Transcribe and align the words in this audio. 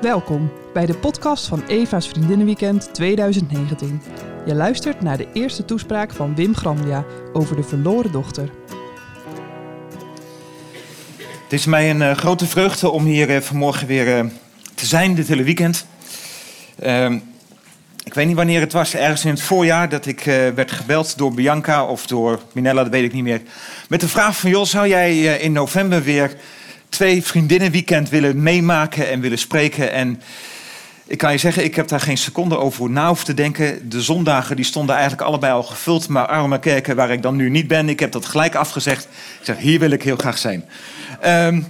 Welkom 0.00 0.52
bij 0.72 0.86
de 0.86 0.94
podcast 0.94 1.46
van 1.46 1.64
Eva's 1.66 2.08
Vriendinnenweekend 2.08 2.94
2019. 2.94 4.02
Je 4.46 4.54
luistert 4.54 5.00
naar 5.00 5.16
de 5.16 5.28
eerste 5.32 5.64
toespraak 5.64 6.12
van 6.12 6.34
Wim 6.34 6.54
Grandia 6.54 7.04
over 7.32 7.56
de 7.56 7.62
verloren 7.62 8.12
dochter. 8.12 8.50
Het 11.42 11.52
is 11.52 11.66
mij 11.66 11.90
een 11.90 12.00
uh, 12.00 12.12
grote 12.12 12.46
vreugde 12.46 12.90
om 12.90 13.04
hier 13.04 13.30
uh, 13.30 13.40
vanmorgen 13.40 13.86
weer 13.86 14.18
uh, 14.18 14.30
te 14.74 14.86
zijn, 14.86 15.14
dit 15.14 15.28
hele 15.28 15.42
weekend. 15.42 15.86
Ehm, 16.78 17.18
ik 18.04 18.14
weet 18.14 18.26
niet 18.26 18.36
wanneer 18.36 18.60
het 18.60 18.72
was, 18.72 18.94
ergens 18.94 19.24
in 19.24 19.30
het 19.30 19.42
voorjaar, 19.42 19.88
dat 19.88 20.06
ik 20.06 20.20
werd 20.54 20.72
gebeld 20.72 21.18
door 21.18 21.34
Bianca 21.34 21.84
of 21.84 22.06
door 22.06 22.40
Minella, 22.52 22.82
dat 22.82 22.92
weet 22.92 23.04
ik 23.04 23.12
niet 23.12 23.22
meer. 23.22 23.42
Met 23.88 24.00
de 24.00 24.08
vraag 24.08 24.36
van, 24.36 24.50
joh, 24.50 24.64
zou 24.64 24.88
jij 24.88 25.38
in 25.38 25.52
november 25.52 26.02
weer 26.02 26.36
twee 26.88 27.22
vriendinnenweekend 27.22 28.08
willen 28.08 28.42
meemaken 28.42 29.08
en 29.08 29.20
willen 29.20 29.38
spreken? 29.38 29.92
En 29.92 30.22
ik 31.06 31.18
kan 31.18 31.32
je 31.32 31.38
zeggen, 31.38 31.64
ik 31.64 31.74
heb 31.74 31.88
daar 31.88 32.00
geen 32.00 32.18
seconde 32.18 32.58
over 32.58 32.90
na 32.90 33.06
hoeven 33.06 33.26
te 33.26 33.34
denken. 33.34 33.88
De 33.88 34.02
zondagen 34.02 34.56
die 34.56 34.64
stonden 34.64 34.94
eigenlijk 34.94 35.28
allebei 35.28 35.52
al 35.52 35.62
gevuld, 35.62 36.08
maar 36.08 36.26
arme 36.26 36.58
kerken 36.58 36.96
waar 36.96 37.10
ik 37.10 37.22
dan 37.22 37.36
nu 37.36 37.50
niet 37.50 37.68
ben, 37.68 37.88
ik 37.88 38.00
heb 38.00 38.12
dat 38.12 38.26
gelijk 38.26 38.54
afgezegd. 38.54 39.04
Ik 39.04 39.44
zeg, 39.44 39.58
hier 39.58 39.78
wil 39.78 39.90
ik 39.90 40.02
heel 40.02 40.16
graag 40.16 40.38
zijn. 40.38 40.64
Um, 41.26 41.66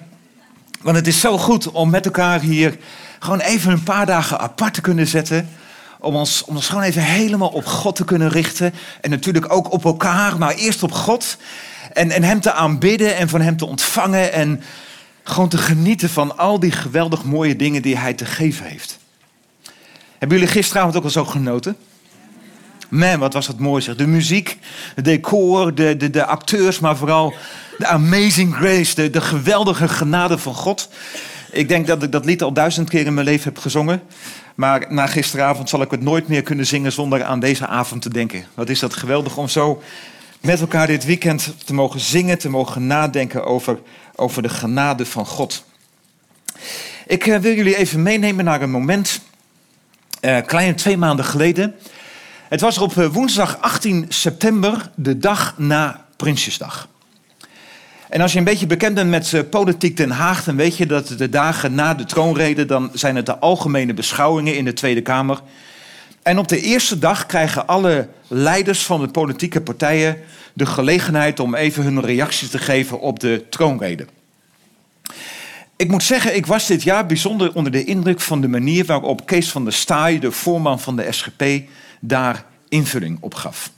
want 0.83 0.97
het 0.97 1.07
is 1.07 1.21
zo 1.21 1.39
goed 1.39 1.71
om 1.71 1.91
met 1.91 2.05
elkaar 2.05 2.41
hier 2.41 2.77
gewoon 3.19 3.41
even 3.41 3.73
een 3.73 3.83
paar 3.83 4.07
dagen 4.07 4.41
apart 4.41 4.75
te 4.75 4.81
kunnen 4.81 5.07
zetten. 5.07 5.49
Om 6.01 6.17
ons, 6.17 6.45
om 6.45 6.57
ons 6.57 6.69
gewoon 6.69 6.83
even 6.83 7.03
helemaal 7.03 7.49
op 7.49 7.67
God 7.67 7.97
te 7.97 8.05
kunnen 8.05 8.29
richten. 8.29 8.75
En 9.01 9.11
natuurlijk 9.11 9.53
ook 9.53 9.73
op 9.73 9.85
elkaar, 9.85 10.39
maar 10.39 10.55
eerst 10.55 10.83
op 10.83 10.93
God. 10.93 11.37
En, 11.93 12.11
en 12.11 12.23
Hem 12.23 12.41
te 12.41 12.53
aanbidden 12.53 13.17
en 13.17 13.29
van 13.29 13.41
Hem 13.41 13.57
te 13.57 13.67
ontvangen. 13.67 14.33
En 14.33 14.63
gewoon 15.29 15.49
te 15.49 15.59
genieten 15.59 16.11
van 16.11 16.39
al 16.39 16.61
die 16.61 16.73
geweldig 16.73 17.25
mooie 17.25 17.57
dingen 17.57 17.83
die 17.83 17.99
Hij 17.99 18.15
te 18.15 18.25
geven 18.25 18.67
heeft. 18.67 18.99
Hebben 20.19 20.39
jullie 20.39 20.53
gisteravond 20.53 20.97
ook 20.97 21.05
al 21.05 21.11
zo 21.11 21.25
genoten? 21.25 21.77
Man, 22.89 23.19
wat 23.19 23.33
was 23.33 23.47
dat 23.47 23.59
mooi 23.59 23.83
zeg. 23.83 23.97
De 23.97 24.07
muziek, 24.07 24.59
het 24.95 25.05
decor, 25.05 25.75
de, 25.75 25.97
de, 25.97 26.11
de 26.11 26.25
acteurs, 26.25 26.79
maar 26.79 26.97
vooral 26.97 27.35
de 27.79 27.87
amazing 27.87 28.55
grace, 28.55 28.95
de, 28.95 29.11
de 29.11 29.21
geweldige 29.21 29.89
genade 29.89 30.39
van 30.39 30.55
God. 30.55 30.89
Ik 31.53 31.69
denk 31.69 31.87
dat 31.87 32.03
ik 32.03 32.13
dat 32.13 32.25
lied 32.25 32.43
al 32.43 32.53
duizend 32.53 32.89
keer 32.89 33.07
in 33.07 33.15
mijn 33.15 33.27
leven 33.27 33.53
heb 33.53 33.63
gezongen. 33.63 34.03
Maar 34.55 34.87
na 34.89 35.07
gisteravond 35.07 35.69
zal 35.69 35.83
ik 35.83 35.91
het 35.91 36.03
nooit 36.03 36.29
meer 36.29 36.43
kunnen 36.43 36.67
zingen 36.67 36.93
zonder 36.93 37.25
aan 37.25 37.41
deze 37.41 37.67
avond 37.67 38.03
te 38.03 38.11
denken. 38.11 38.45
Wat 38.55 38.69
is 38.69 38.79
dat 38.79 38.95
geweldig 38.95 39.37
om 39.37 39.49
zo 39.49 39.83
met 40.41 40.61
elkaar 40.61 40.87
dit 40.87 41.05
weekend 41.05 41.55
te 41.65 41.75
mogen 41.75 42.01
zingen, 42.01 42.39
te 42.39 42.49
mogen 42.49 42.87
nadenken 42.87 43.45
over, 43.45 43.79
over 44.19 44.43
de 44.43 44.49
genade 44.49 45.07
van 45.07 45.27
God. 45.27 45.65
Ik 47.07 47.27
uh, 47.27 47.39
wil 47.39 47.55
jullie 47.55 47.77
even 47.77 48.03
meenemen 48.03 48.45
naar 48.45 48.63
een 48.63 48.71
moment, 48.71 49.21
uh, 50.21 50.39
kleine 50.47 50.75
twee 50.75 50.97
maanden 50.97 51.25
geleden. 51.25 51.75
Het 52.49 52.61
was 52.61 52.79
op 52.79 52.93
woensdag 52.93 53.61
18 53.61 54.07
september, 54.09 54.91
de 54.95 55.19
dag 55.19 55.55
na 55.59 56.07
Prinsjesdag. 56.17 56.89
En 58.09 58.21
als 58.21 58.33
je 58.33 58.39
een 58.39 58.45
beetje 58.45 58.67
bekend 58.67 58.95
bent 58.95 59.11
met 59.11 59.51
politiek 59.51 59.97
Den 59.97 60.11
Haag, 60.11 60.45
dan 60.45 60.57
weet 60.57 60.77
je 60.77 60.87
dat 60.87 61.09
de 61.09 61.29
dagen 61.29 61.75
na 61.75 61.95
de 61.95 62.05
troonrede, 62.05 62.67
dan 62.67 62.91
zijn 62.93 63.17
het 63.17 63.27
de 63.27 63.39
algemene 63.39 63.95
beschouwingen 63.95 64.57
in 64.57 64.65
de 64.65 64.73
Tweede 64.73 65.03
Kamer. 65.03 65.41
En 66.29 66.39
op 66.39 66.49
de 66.49 66.61
eerste 66.61 66.99
dag 66.99 67.27
krijgen 67.27 67.67
alle 67.67 68.09
leiders 68.27 68.85
van 68.85 69.01
de 69.01 69.09
politieke 69.09 69.61
partijen 69.61 70.17
de 70.53 70.67
gelegenheid 70.67 71.41
om 71.41 71.55
even 71.55 71.83
hun 71.83 72.01
reacties 72.01 72.51
te 72.51 72.59
geven 72.59 73.01
op 73.01 73.21
de 73.21 73.47
troonrede. 73.51 74.07
Ik 75.77 75.91
moet 75.91 76.03
zeggen, 76.03 76.37
ik 76.37 76.47
was 76.47 76.67
dit 76.67 76.83
jaar 76.83 77.07
bijzonder 77.07 77.55
onder 77.55 77.73
de 77.73 77.85
indruk 77.85 78.21
van 78.21 78.41
de 78.41 78.49
manier 78.49 78.85
waarop 78.85 79.27
Kees 79.27 79.51
van 79.51 79.65
der 79.65 79.73
Staaij, 79.73 80.19
de 80.19 80.33
voorman 80.33 80.81
van 80.81 80.97
de 80.97 81.13
SGP, 81.13 81.43
daar 82.01 82.45
invulling 82.69 83.19
op 83.21 83.35
gaf. 83.35 83.71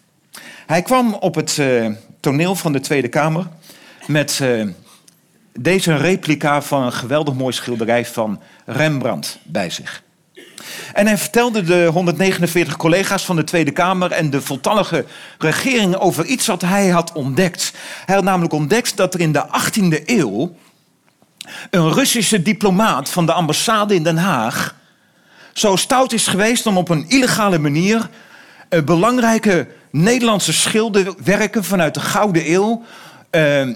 Hij 0.67 0.83
kwam 0.83 1.15
op 1.15 1.35
het 1.35 1.57
uh, 1.57 1.91
toneel 2.21 2.55
van 2.55 2.73
de 2.73 2.81
Tweede 2.81 3.09
Kamer 3.09 3.47
met 4.07 4.39
uh, 4.43 4.67
deze 5.53 5.97
replica 5.97 6.63
van 6.63 6.83
een 6.83 6.93
geweldig 6.93 7.35
mooi 7.35 7.53
schilderij 7.53 8.07
van 8.07 8.41
Rembrandt 8.65 9.39
bij 9.43 9.71
zich. 9.71 10.03
En 10.93 11.07
hij 11.07 11.19
vertelde 11.19 11.63
de 11.63 11.89
149 11.93 12.77
collega's 12.77 13.25
van 13.25 13.37
de 13.37 13.45
Tweede 13.45 13.71
Kamer 13.71 14.13
en 14.13 14.31
de 14.31 14.41
voltallige 14.41 15.05
regering 15.39 15.97
over 15.97 16.25
iets 16.25 16.47
wat 16.47 16.63
hij 16.63 16.89
had 16.89 17.13
ontdekt. 17.13 17.73
Hij 18.07 18.15
had 18.15 18.25
namelijk 18.25 18.53
ontdekt 18.53 18.97
dat 18.97 19.15
er 19.15 19.21
in 19.21 19.33
de 19.33 19.45
18e 19.47 20.05
eeuw 20.05 20.55
een 21.71 21.93
Russische 21.93 22.43
diplomaat 22.43 23.09
van 23.09 23.27
de 23.27 23.33
ambassade 23.33 23.95
in 23.95 24.03
Den 24.03 24.19
Haag 24.19 24.79
zo 25.53 25.77
stout 25.77 26.13
is 26.13 26.27
geweest 26.27 26.67
om 26.67 26.77
op 26.77 26.89
een 26.89 27.05
illegale 27.09 27.59
manier 27.59 28.09
eh, 28.69 28.83
belangrijke 28.83 29.69
Nederlandse 29.91 30.53
schilderwerken 30.53 31.65
vanuit 31.65 31.95
de 31.95 32.01
Gouden 32.01 32.53
Eeuw 32.53 32.83
uh, 33.31 33.69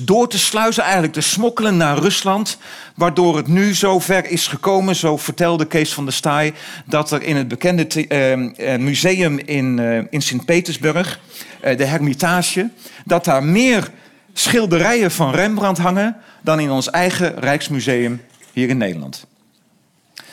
door 0.00 0.28
te 0.28 0.38
sluizen, 0.38 0.82
eigenlijk 0.82 1.12
te 1.12 1.20
smokkelen 1.20 1.76
naar 1.76 1.98
Rusland. 1.98 2.58
Waardoor 2.94 3.36
het 3.36 3.46
nu 3.46 3.74
zo 3.74 3.98
ver 3.98 4.26
is 4.30 4.46
gekomen, 4.46 4.96
zo 4.96 5.16
vertelde 5.16 5.66
Kees 5.66 5.92
van 5.92 6.04
der 6.04 6.14
Staaij, 6.14 6.54
dat 6.84 7.10
er 7.10 7.22
in 7.22 7.36
het 7.36 7.48
bekende 7.48 7.86
uh, 8.08 8.76
museum 8.76 9.38
in, 9.38 9.78
uh, 9.78 9.98
in 10.10 10.22
Sint-Petersburg, 10.22 11.20
de 11.60 11.84
Hermitage, 11.84 12.70
dat 13.04 13.24
daar 13.24 13.44
meer 13.44 13.90
schilderijen 14.32 15.10
van 15.10 15.34
Rembrandt 15.34 15.78
hangen 15.78 16.16
dan 16.42 16.60
in 16.60 16.70
ons 16.70 16.90
eigen 16.90 17.34
Rijksmuseum 17.38 18.22
hier 18.52 18.68
in 18.68 18.76
Nederland. 18.76 19.26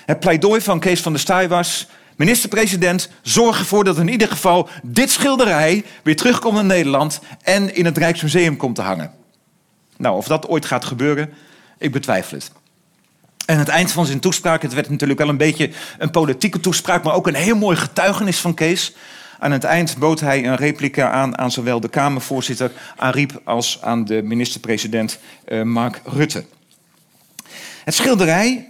Het 0.05 0.19
pleidooi 0.19 0.61
van 0.61 0.79
Kees 0.79 1.01
van 1.01 1.11
der 1.11 1.21
Staaij 1.21 1.47
was 1.47 1.87
Minister-president, 2.15 3.09
zorg 3.21 3.59
ervoor 3.59 3.83
dat 3.83 3.97
in 3.97 4.07
ieder 4.07 4.27
geval 4.27 4.69
dit 4.83 5.11
schilderij 5.11 5.83
weer 6.03 6.15
terugkomt 6.15 6.55
naar 6.55 6.65
Nederland 6.65 7.19
en 7.41 7.75
in 7.75 7.85
het 7.85 7.97
Rijksmuseum 7.97 8.57
komt 8.57 8.75
te 8.75 8.81
hangen. 8.81 9.22
Nou, 10.03 10.15
of 10.17 10.27
dat 10.27 10.47
ooit 10.47 10.65
gaat 10.65 10.85
gebeuren, 10.85 11.33
ik 11.77 11.91
betwijfel 11.91 12.37
het. 12.37 12.51
En 13.45 13.57
het 13.57 13.67
eind 13.67 13.91
van 13.91 14.05
zijn 14.05 14.19
toespraak, 14.19 14.61
het 14.61 14.73
werd 14.73 14.89
natuurlijk 14.89 15.19
wel 15.19 15.29
een 15.29 15.37
beetje 15.37 15.69
een 15.97 16.11
politieke 16.11 16.59
toespraak, 16.59 17.03
maar 17.03 17.13
ook 17.13 17.27
een 17.27 17.33
heel 17.33 17.55
mooi 17.55 17.77
getuigenis 17.77 18.39
van 18.39 18.53
Kees. 18.53 18.95
Aan 19.39 19.51
het 19.51 19.63
eind 19.63 19.97
bood 19.97 20.19
hij 20.19 20.45
een 20.45 20.55
replica 20.55 21.11
aan 21.11 21.37
aan 21.37 21.51
zowel 21.51 21.79
de 21.79 21.89
Kamervoorzitter 21.89 22.71
Ariep 22.95 23.41
als 23.43 23.79
aan 23.81 24.05
de 24.05 24.21
minister-president 24.21 25.19
uh, 25.47 25.61
Mark 25.61 26.01
Rutte. 26.05 26.45
Het 27.83 27.93
schilderij 27.93 28.67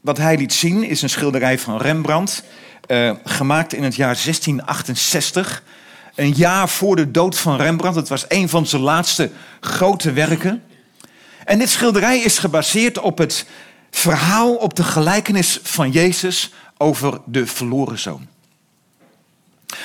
wat 0.00 0.18
hij 0.18 0.36
liet 0.36 0.52
zien 0.52 0.82
is 0.84 1.02
een 1.02 1.10
schilderij 1.10 1.58
van 1.58 1.76
Rembrandt, 1.76 2.44
uh, 2.86 3.12
gemaakt 3.24 3.72
in 3.72 3.82
het 3.82 3.94
jaar 3.94 4.14
1668. 4.14 5.62
Een 6.14 6.32
jaar 6.32 6.68
voor 6.68 6.96
de 6.96 7.10
dood 7.10 7.38
van 7.38 7.56
Rembrandt. 7.56 7.96
Het 7.96 8.08
was 8.08 8.24
een 8.28 8.48
van 8.48 8.66
zijn 8.66 8.82
laatste 8.82 9.30
grote 9.60 10.12
werken. 10.12 10.62
En 11.44 11.58
dit 11.58 11.70
schilderij 11.70 12.18
is 12.18 12.38
gebaseerd 12.38 12.98
op 12.98 13.18
het 13.18 13.46
verhaal, 13.90 14.54
op 14.54 14.74
de 14.74 14.84
gelijkenis 14.84 15.60
van 15.62 15.90
Jezus 15.90 16.52
over 16.76 17.20
de 17.24 17.46
verloren 17.46 17.98
zoon. 17.98 18.26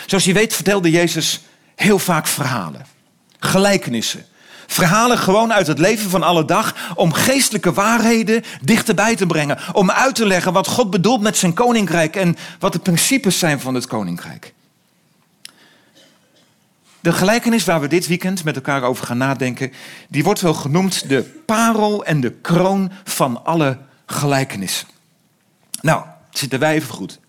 Zoals 0.06 0.24
je 0.24 0.34
weet 0.34 0.54
vertelde 0.54 0.90
Jezus 0.90 1.42
heel 1.76 2.00
vaak 2.00 2.28
verhalen, 2.28 2.86
gelijkenissen. 3.40 4.26
Verhalen 4.68 5.18
gewoon 5.18 5.54
uit 5.54 5.68
het 5.68 5.80
leven 5.80 6.10
van 6.10 6.24
alle 6.24 6.46
dag 6.46 6.76
om 6.96 7.14
geestelijke 7.14 7.74
waarheden 7.74 8.44
dichterbij 8.62 9.16
te 9.16 9.26
brengen. 9.26 9.60
Om 9.74 9.92
uit 9.92 10.16
te 10.16 10.26
leggen 10.26 10.54
wat 10.54 10.68
God 10.68 10.90
bedoelt 10.90 11.22
met 11.22 11.38
zijn 11.38 11.54
koninkrijk 11.54 12.16
en 12.16 12.38
wat 12.60 12.74
de 12.74 12.80
principes 12.80 13.40
zijn 13.40 13.60
van 13.60 13.74
het 13.74 13.88
koninkrijk. 13.88 14.54
De 17.08 17.14
gelijkenis 17.14 17.66
waar 17.66 17.82
we 17.82 17.88
dit 17.88 18.08
weekend 18.08 18.44
met 18.44 18.56
elkaar 18.56 18.84
over 18.84 19.06
gaan 19.06 19.18
nadenken, 19.18 19.72
die 20.10 20.24
wordt 20.24 20.42
wel 20.42 20.54
genoemd 20.54 21.10
de 21.10 21.24
parel 21.46 22.06
en 22.06 22.22
de 22.22 22.32
kroon 22.32 22.92
van 23.04 23.46
alle 23.46 23.78
gelijkenissen. 24.06 24.88
Nou, 25.82 26.04
zitten 26.32 26.60
wij 26.60 26.74
even 26.74 26.94
goed. 26.94 27.20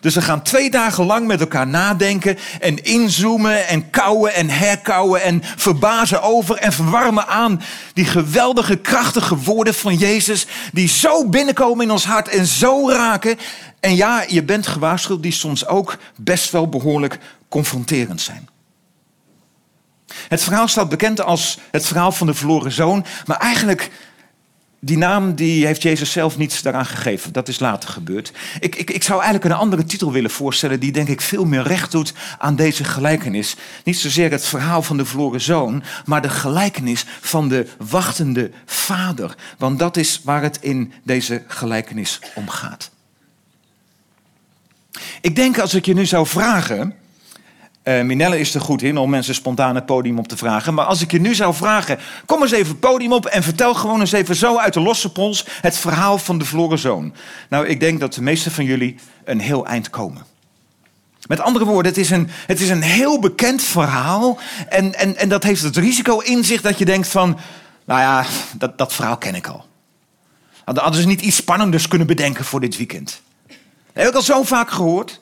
Dus 0.00 0.14
we 0.14 0.22
gaan 0.22 0.42
twee 0.42 0.70
dagen 0.70 1.04
lang 1.04 1.26
met 1.26 1.40
elkaar 1.40 1.66
nadenken 1.66 2.38
en 2.60 2.82
inzoomen 2.82 3.68
en 3.68 3.90
kouwen 3.90 4.34
en 4.34 4.50
herkouwen 4.50 5.22
en 5.22 5.42
verbazen 5.56 6.22
over 6.22 6.56
en 6.56 6.72
verwarmen 6.72 7.26
aan 7.26 7.62
die 7.92 8.04
geweldige, 8.04 8.76
krachtige 8.76 9.36
woorden 9.36 9.74
van 9.74 9.96
Jezus 9.96 10.46
die 10.72 10.88
zo 10.88 11.28
binnenkomen 11.28 11.84
in 11.84 11.90
ons 11.90 12.04
hart 12.06 12.28
en 12.28 12.46
zo 12.46 12.90
raken. 12.90 13.38
En 13.80 13.96
ja, 13.96 14.24
je 14.28 14.42
bent 14.42 14.66
gewaarschuwd, 14.66 15.22
die 15.22 15.32
soms 15.32 15.66
ook 15.66 15.98
best 16.16 16.50
wel 16.50 16.68
behoorlijk 16.68 17.18
confronterend 17.48 18.20
zijn. 18.20 18.52
Het 20.28 20.42
verhaal 20.42 20.68
staat 20.68 20.88
bekend 20.88 21.20
als 21.20 21.58
het 21.70 21.86
verhaal 21.86 22.12
van 22.12 22.26
de 22.26 22.34
verloren 22.34 22.72
zoon, 22.72 23.04
maar 23.26 23.38
eigenlijk 23.38 23.90
die 24.84 24.98
naam 24.98 25.34
die 25.34 25.66
heeft 25.66 25.82
Jezus 25.82 26.12
zelf 26.12 26.36
niet 26.36 26.62
daaraan 26.62 26.86
gegeven. 26.86 27.32
Dat 27.32 27.48
is 27.48 27.58
later 27.58 27.88
gebeurd. 27.88 28.32
Ik, 28.60 28.74
ik, 28.76 28.90
ik 28.90 29.02
zou 29.02 29.22
eigenlijk 29.22 29.52
een 29.52 29.60
andere 29.60 29.84
titel 29.84 30.12
willen 30.12 30.30
voorstellen... 30.30 30.80
die 30.80 30.92
denk 30.92 31.08
ik 31.08 31.20
veel 31.20 31.44
meer 31.44 31.62
recht 31.62 31.90
doet 31.90 32.12
aan 32.38 32.56
deze 32.56 32.84
gelijkenis. 32.84 33.56
Niet 33.84 33.98
zozeer 33.98 34.30
het 34.30 34.46
verhaal 34.46 34.82
van 34.82 34.96
de 34.96 35.04
verloren 35.04 35.40
zoon... 35.40 35.82
maar 36.04 36.22
de 36.22 36.28
gelijkenis 36.28 37.04
van 37.20 37.48
de 37.48 37.66
wachtende 37.78 38.50
vader. 38.66 39.34
Want 39.58 39.78
dat 39.78 39.96
is 39.96 40.20
waar 40.24 40.42
het 40.42 40.58
in 40.60 40.92
deze 41.02 41.42
gelijkenis 41.46 42.20
om 42.34 42.48
gaat. 42.48 42.90
Ik 45.20 45.36
denk 45.36 45.58
als 45.58 45.74
ik 45.74 45.86
je 45.86 45.94
nu 45.94 46.06
zou 46.06 46.26
vragen... 46.26 46.94
Uh, 47.84 48.02
Minelle 48.02 48.38
is 48.38 48.54
er 48.54 48.60
goed 48.60 48.82
in 48.82 48.96
om 48.96 49.10
mensen 49.10 49.34
spontaan 49.34 49.74
het 49.74 49.86
podium 49.86 50.18
op 50.18 50.28
te 50.28 50.36
vragen. 50.36 50.74
Maar 50.74 50.84
als 50.84 51.00
ik 51.00 51.10
je 51.10 51.20
nu 51.20 51.34
zou 51.34 51.54
vragen, 51.54 51.98
kom 52.26 52.42
eens 52.42 52.50
even 52.50 52.68
het 52.68 52.80
podium 52.80 53.12
op 53.12 53.26
en 53.26 53.42
vertel 53.42 53.74
gewoon 53.74 54.00
eens 54.00 54.12
even 54.12 54.36
zo 54.36 54.58
uit 54.58 54.74
de 54.74 54.80
losse 54.80 55.12
pols 55.12 55.46
het 55.60 55.76
verhaal 55.76 56.18
van 56.18 56.38
de 56.38 56.44
verloren 56.44 56.78
zoon. 56.78 57.14
Nou, 57.48 57.66
ik 57.66 57.80
denk 57.80 58.00
dat 58.00 58.14
de 58.14 58.22
meeste 58.22 58.50
van 58.50 58.64
jullie 58.64 58.96
een 59.24 59.40
heel 59.40 59.66
eind 59.66 59.90
komen. 59.90 60.22
Met 61.26 61.40
andere 61.40 61.64
woorden, 61.64 61.92
het 61.92 62.00
is 62.00 62.10
een, 62.10 62.28
het 62.46 62.60
is 62.60 62.68
een 62.68 62.82
heel 62.82 63.20
bekend 63.20 63.62
verhaal 63.62 64.38
en, 64.68 64.94
en, 64.94 65.16
en 65.16 65.28
dat 65.28 65.42
heeft 65.42 65.62
het 65.62 65.76
risico 65.76 66.18
in 66.18 66.44
zich 66.44 66.60
dat 66.60 66.78
je 66.78 66.84
denkt 66.84 67.08
van, 67.08 67.38
nou 67.84 68.00
ja, 68.00 68.24
dat, 68.56 68.78
dat 68.78 68.92
verhaal 68.92 69.16
ken 69.16 69.34
ik 69.34 69.46
al. 69.46 69.64
Hadden 70.64 71.00
ze 71.00 71.06
niet 71.06 71.20
iets 71.20 71.36
spannenders 71.36 71.88
kunnen 71.88 72.06
bedenken 72.06 72.44
voor 72.44 72.60
dit 72.60 72.76
weekend? 72.76 73.22
Dat 73.46 73.56
heb 73.92 74.08
ik 74.08 74.14
al 74.14 74.22
zo 74.22 74.42
vaak 74.42 74.70
gehoord. 74.70 75.20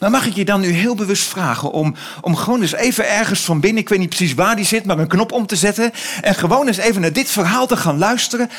Maar 0.00 0.10
mag 0.10 0.26
ik 0.26 0.34
je 0.34 0.44
dan 0.44 0.60
nu 0.60 0.68
heel 0.68 0.94
bewust 0.94 1.24
vragen 1.24 1.70
om, 1.70 1.94
om 2.20 2.36
gewoon 2.36 2.60
eens 2.60 2.74
even 2.74 3.08
ergens 3.08 3.40
van 3.40 3.60
binnen, 3.60 3.82
ik 3.82 3.88
weet 3.88 3.98
niet 3.98 4.08
precies 4.08 4.34
waar 4.34 4.56
die 4.56 4.64
zit, 4.64 4.84
maar 4.84 4.98
een 4.98 5.06
knop 5.06 5.32
om 5.32 5.46
te 5.46 5.56
zetten 5.56 5.92
en 6.20 6.34
gewoon 6.34 6.66
eens 6.66 6.76
even 6.76 7.00
naar 7.00 7.12
dit 7.12 7.30
verhaal 7.30 7.66
te 7.66 7.76
gaan 7.76 7.98
luisteren, 7.98 8.50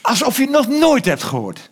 alsof 0.00 0.36
je 0.36 0.42
het 0.42 0.50
nog 0.50 0.68
nooit 0.68 1.04
hebt 1.04 1.22
gehoord. 1.22 1.70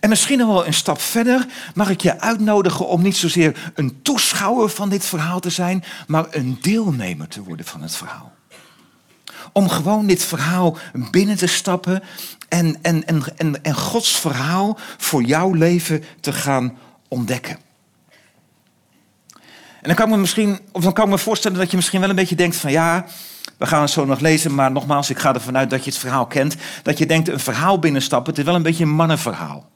En 0.00 0.08
misschien 0.08 0.38
nog 0.38 0.48
wel 0.48 0.66
een 0.66 0.74
stap 0.74 1.00
verder 1.00 1.46
mag 1.74 1.90
ik 1.90 2.00
je 2.00 2.20
uitnodigen 2.20 2.88
om 2.88 3.02
niet 3.02 3.16
zozeer 3.16 3.72
een 3.74 4.02
toeschouwer 4.02 4.68
van 4.68 4.88
dit 4.88 5.06
verhaal 5.06 5.40
te 5.40 5.50
zijn, 5.50 5.84
maar 6.06 6.26
een 6.30 6.58
deelnemer 6.60 7.28
te 7.28 7.42
worden 7.42 7.66
van 7.66 7.82
het 7.82 7.96
verhaal. 7.96 8.35
Om 9.56 9.68
gewoon 9.68 10.06
dit 10.06 10.24
verhaal 10.24 10.76
binnen 11.10 11.36
te 11.36 11.46
stappen 11.46 12.02
en, 12.48 12.78
en, 12.82 13.06
en, 13.06 13.22
en, 13.36 13.62
en 13.62 13.74
Gods 13.74 14.16
verhaal 14.16 14.78
voor 14.96 15.22
jouw 15.22 15.52
leven 15.52 16.04
te 16.20 16.32
gaan 16.32 16.78
ontdekken. 17.08 17.58
En 19.32 19.82
dan 19.82 19.94
kan, 19.94 20.04
ik 20.04 20.14
me 20.14 20.20
misschien, 20.20 20.58
of 20.72 20.82
dan 20.82 20.92
kan 20.92 21.04
ik 21.04 21.10
me 21.10 21.18
voorstellen 21.18 21.58
dat 21.58 21.70
je 21.70 21.76
misschien 21.76 22.00
wel 22.00 22.08
een 22.08 22.16
beetje 22.16 22.34
denkt 22.34 22.56
van 22.56 22.70
ja, 22.70 23.04
we 23.58 23.66
gaan 23.66 23.80
het 23.80 23.90
zo 23.90 24.04
nog 24.04 24.20
lezen, 24.20 24.54
maar 24.54 24.72
nogmaals, 24.72 25.10
ik 25.10 25.18
ga 25.18 25.34
ervan 25.34 25.56
uit 25.56 25.70
dat 25.70 25.84
je 25.84 25.90
het 25.90 25.98
verhaal 25.98 26.26
kent. 26.26 26.56
Dat 26.82 26.98
je 26.98 27.06
denkt 27.06 27.28
een 27.28 27.40
verhaal 27.40 27.78
binnenstappen, 27.78 28.30
het 28.30 28.38
is 28.38 28.46
wel 28.46 28.54
een 28.54 28.62
beetje 28.62 28.84
een 28.84 28.90
mannenverhaal. 28.90 29.68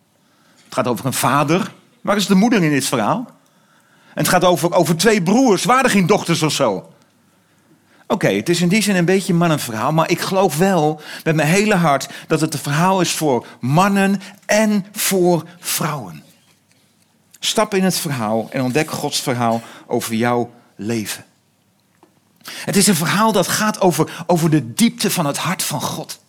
Het 0.64 0.74
gaat 0.74 0.88
over 0.88 1.06
een 1.06 1.12
vader. 1.12 1.72
Waar 2.00 2.16
is 2.16 2.26
de 2.26 2.34
moeder 2.34 2.62
in 2.62 2.70
dit 2.70 2.84
verhaal? 2.84 3.26
En 4.14 4.22
het 4.22 4.28
gaat 4.28 4.44
over, 4.44 4.72
over 4.72 4.96
twee 4.96 5.22
broers. 5.22 5.64
Waren 5.64 5.84
er 5.84 5.90
geen 5.90 6.06
dochters 6.06 6.42
of 6.42 6.52
zo? 6.52 6.89
Oké, 8.10 8.28
het 8.28 8.48
is 8.48 8.60
in 8.60 8.68
die 8.68 8.82
zin 8.82 8.96
een 8.96 9.04
beetje 9.04 9.34
mannenverhaal, 9.34 9.92
maar 9.92 10.10
ik 10.10 10.20
geloof 10.20 10.56
wel 10.56 11.00
met 11.24 11.34
mijn 11.34 11.48
hele 11.48 11.74
hart 11.74 12.08
dat 12.26 12.40
het 12.40 12.54
een 12.54 12.60
verhaal 12.60 13.00
is 13.00 13.10
voor 13.10 13.46
mannen 13.60 14.20
en 14.46 14.86
voor 14.92 15.44
vrouwen. 15.58 16.22
Stap 17.38 17.74
in 17.74 17.84
het 17.84 17.98
verhaal 17.98 18.48
en 18.50 18.62
ontdek 18.62 18.90
Gods 18.90 19.20
verhaal 19.20 19.62
over 19.86 20.14
jouw 20.14 20.50
leven. 20.76 21.24
Het 22.44 22.76
is 22.76 22.86
een 22.86 22.94
verhaal 22.94 23.32
dat 23.32 23.48
gaat 23.48 23.80
over, 23.80 24.24
over 24.26 24.50
de 24.50 24.72
diepte 24.72 25.10
van 25.10 25.26
het 25.26 25.38
hart 25.38 25.62
van 25.62 25.80
God. 25.82 26.20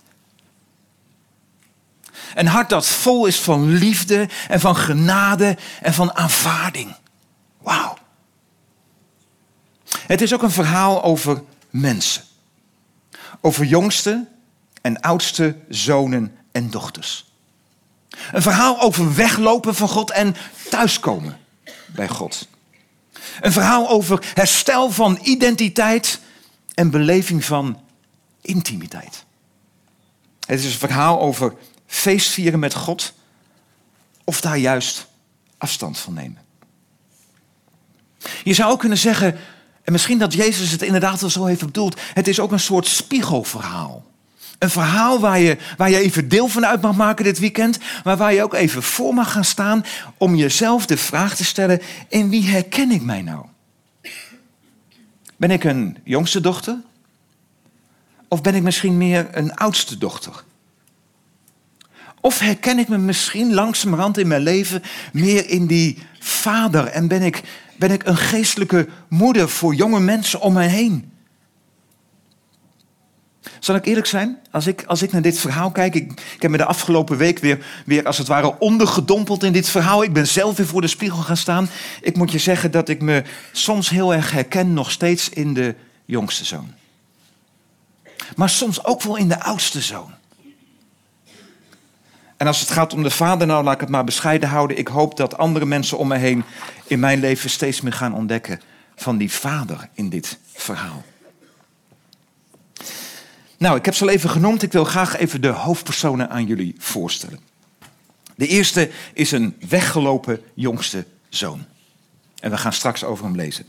Een 2.35 2.47
hart 2.47 2.69
dat 2.69 2.87
vol 2.87 3.25
is 3.25 3.39
van 3.39 3.71
liefde 3.73 4.29
en 4.47 4.59
van 4.59 4.75
genade 4.75 5.57
en 5.81 5.93
van 5.93 6.15
aanvaarding. 6.15 6.95
Wauw. 7.61 7.97
Het 10.07 10.21
is 10.21 10.33
ook 10.33 10.41
een 10.41 10.51
verhaal 10.51 11.03
over 11.03 11.43
mensen. 11.71 12.23
Over 13.41 13.65
jongste 13.65 14.27
en 14.81 14.99
oudste 14.99 15.55
zonen 15.69 16.35
en 16.51 16.69
dochters. 16.69 17.31
Een 18.31 18.41
verhaal 18.41 18.81
over 18.81 19.15
weglopen 19.15 19.75
van 19.75 19.87
God 19.87 20.11
en 20.11 20.35
thuiskomen 20.69 21.39
bij 21.87 22.07
God. 22.07 22.47
Een 23.41 23.51
verhaal 23.51 23.89
over 23.89 24.31
herstel 24.33 24.91
van 24.91 25.19
identiteit 25.21 26.19
en 26.73 26.89
beleving 26.89 27.45
van 27.45 27.81
intimiteit. 28.41 29.25
Het 30.45 30.59
is 30.59 30.73
een 30.73 30.79
verhaal 30.79 31.21
over 31.21 31.53
feestvieren 31.87 32.59
met 32.59 32.73
God 32.73 33.13
of 34.23 34.41
daar 34.41 34.57
juist 34.57 35.07
afstand 35.57 35.97
van 35.97 36.13
nemen. 36.13 36.41
Je 38.43 38.53
zou 38.53 38.71
ook 38.71 38.79
kunnen 38.79 38.97
zeggen, 38.97 39.39
en 39.91 39.97
misschien 39.97 40.17
dat 40.17 40.33
Jezus 40.33 40.71
het 40.71 40.81
inderdaad 40.81 41.21
wel 41.21 41.29
zo 41.29 41.45
heeft 41.45 41.65
bedoeld. 41.65 41.99
Het 42.13 42.27
is 42.27 42.39
ook 42.39 42.51
een 42.51 42.59
soort 42.59 42.87
spiegelverhaal. 42.87 44.05
Een 44.59 44.69
verhaal 44.69 45.19
waar 45.19 45.39
je, 45.39 45.57
waar 45.77 45.89
je 45.89 45.97
even 45.97 46.29
deel 46.29 46.47
van 46.47 46.65
uit 46.65 46.81
mag 46.81 46.95
maken 46.95 47.23
dit 47.23 47.39
weekend. 47.39 47.79
Maar 48.03 48.17
waar 48.17 48.33
je 48.33 48.43
ook 48.43 48.53
even 48.53 48.83
voor 48.83 49.13
mag 49.13 49.31
gaan 49.31 49.43
staan 49.43 49.85
om 50.17 50.35
jezelf 50.35 50.85
de 50.85 50.97
vraag 50.97 51.35
te 51.35 51.43
stellen. 51.43 51.81
In 52.07 52.29
wie 52.29 52.49
herken 52.49 52.91
ik 52.91 53.01
mij 53.01 53.21
nou? 53.21 53.45
Ben 55.37 55.51
ik 55.51 55.63
een 55.63 55.97
jongste 56.03 56.41
dochter? 56.41 56.77
Of 58.27 58.41
ben 58.41 58.55
ik 58.55 58.63
misschien 58.63 58.97
meer 58.97 59.27
een 59.31 59.55
oudste 59.55 59.97
dochter? 59.97 60.43
Of 62.21 62.39
herken 62.39 62.79
ik 62.79 62.87
me 62.87 62.97
misschien 62.97 63.53
langzamerhand 63.53 64.17
in 64.17 64.27
mijn 64.27 64.41
leven 64.41 64.83
meer 65.13 65.49
in 65.49 65.65
die 65.65 65.97
vader 66.19 66.85
en 66.85 67.07
ben 67.07 67.21
ik 67.21 67.41
ben 67.81 67.91
ik 67.91 68.05
een 68.05 68.17
geestelijke 68.17 68.87
moeder 69.07 69.49
voor 69.49 69.75
jonge 69.75 69.99
mensen 69.99 70.41
om 70.41 70.53
mij 70.53 70.67
heen. 70.67 71.11
Zal 73.59 73.75
ik 73.75 73.85
eerlijk 73.85 74.07
zijn? 74.07 74.39
Als 74.51 74.67
ik, 74.67 74.83
als 74.85 75.01
ik 75.01 75.11
naar 75.11 75.21
dit 75.21 75.37
verhaal 75.37 75.71
kijk, 75.71 75.95
ik, 75.95 76.11
ik 76.35 76.41
heb 76.41 76.51
me 76.51 76.57
de 76.57 76.65
afgelopen 76.65 77.17
week 77.17 77.39
weer, 77.39 77.65
weer 77.85 78.05
als 78.05 78.17
het 78.17 78.27
ware 78.27 78.59
ondergedompeld 78.59 79.43
in 79.43 79.51
dit 79.51 79.69
verhaal. 79.69 80.03
Ik 80.03 80.13
ben 80.13 80.27
zelf 80.27 80.57
weer 80.57 80.65
voor 80.65 80.81
de 80.81 80.87
spiegel 80.87 81.17
gaan 81.17 81.37
staan. 81.37 81.69
Ik 82.01 82.17
moet 82.17 82.31
je 82.31 82.37
zeggen 82.37 82.71
dat 82.71 82.89
ik 82.89 83.01
me 83.01 83.23
soms 83.51 83.89
heel 83.89 84.13
erg 84.13 84.31
herken, 84.31 84.73
nog 84.73 84.91
steeds 84.91 85.29
in 85.29 85.53
de 85.53 85.75
jongste 86.05 86.45
zoon. 86.45 86.73
Maar 88.35 88.49
soms 88.49 88.85
ook 88.85 89.01
wel 89.01 89.15
in 89.15 89.27
de 89.27 89.39
oudste 89.39 89.81
zoon. 89.81 90.13
En 92.41 92.47
als 92.47 92.59
het 92.59 92.71
gaat 92.71 92.93
om 92.93 93.03
de 93.03 93.09
vader, 93.09 93.47
nou 93.47 93.63
laat 93.63 93.73
ik 93.73 93.79
het 93.79 93.89
maar 93.89 94.03
bescheiden 94.03 94.49
houden. 94.49 94.77
Ik 94.77 94.87
hoop 94.87 95.17
dat 95.17 95.37
andere 95.37 95.65
mensen 95.65 95.97
om 95.97 96.07
me 96.07 96.17
heen 96.17 96.43
in 96.87 96.99
mijn 96.99 97.19
leven 97.19 97.49
steeds 97.49 97.81
meer 97.81 97.93
gaan 97.93 98.13
ontdekken 98.13 98.61
van 98.95 99.17
die 99.17 99.31
vader 99.31 99.89
in 99.93 100.09
dit 100.09 100.37
verhaal. 100.53 101.03
Nou, 103.57 103.77
ik 103.77 103.85
heb 103.85 103.93
ze 103.93 104.03
al 104.03 104.09
even 104.09 104.29
genoemd. 104.29 104.63
Ik 104.63 104.71
wil 104.71 104.83
graag 104.83 105.17
even 105.17 105.41
de 105.41 105.47
hoofdpersonen 105.47 106.29
aan 106.29 106.45
jullie 106.45 106.75
voorstellen. 106.77 107.39
De 108.35 108.47
eerste 108.47 108.89
is 109.13 109.31
een 109.31 109.55
weggelopen 109.69 110.41
jongste 110.53 111.05
zoon. 111.29 111.65
En 112.39 112.51
we 112.51 112.57
gaan 112.57 112.73
straks 112.73 113.03
over 113.03 113.25
hem 113.25 113.35
lezen. 113.35 113.65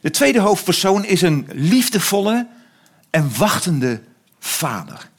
De 0.00 0.10
tweede 0.10 0.40
hoofdpersoon 0.40 1.04
is 1.04 1.22
een 1.22 1.48
liefdevolle 1.52 2.48
en 3.10 3.36
wachtende 3.36 4.02
vader. 4.38 5.10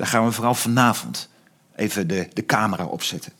Daar 0.00 0.08
gaan 0.08 0.24
we 0.24 0.32
vooral 0.32 0.54
vanavond 0.54 1.28
even 1.76 2.08
de, 2.08 2.28
de 2.32 2.46
camera 2.46 2.84
opzetten. 2.84 3.32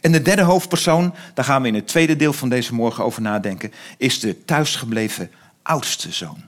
En 0.00 0.12
de 0.12 0.22
derde 0.22 0.42
hoofdpersoon, 0.42 1.14
daar 1.34 1.44
gaan 1.44 1.62
we 1.62 1.68
in 1.68 1.74
het 1.74 1.86
tweede 1.86 2.16
deel 2.16 2.32
van 2.32 2.48
deze 2.48 2.74
morgen 2.74 3.04
over 3.04 3.22
nadenken, 3.22 3.72
is 3.96 4.20
de 4.20 4.44
thuisgebleven 4.44 5.30
oudste 5.62 6.12
zoon. 6.12 6.42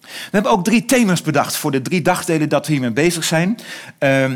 We 0.00 0.30
hebben 0.30 0.50
ook 0.50 0.64
drie 0.64 0.84
thema's 0.84 1.22
bedacht 1.22 1.56
voor 1.56 1.70
de 1.70 1.82
drie 1.82 2.02
dagdelen 2.02 2.48
dat 2.48 2.66
we 2.66 2.72
hiermee 2.72 2.90
bezig 2.90 3.24
zijn. 3.24 3.58
Uh, 3.98 4.32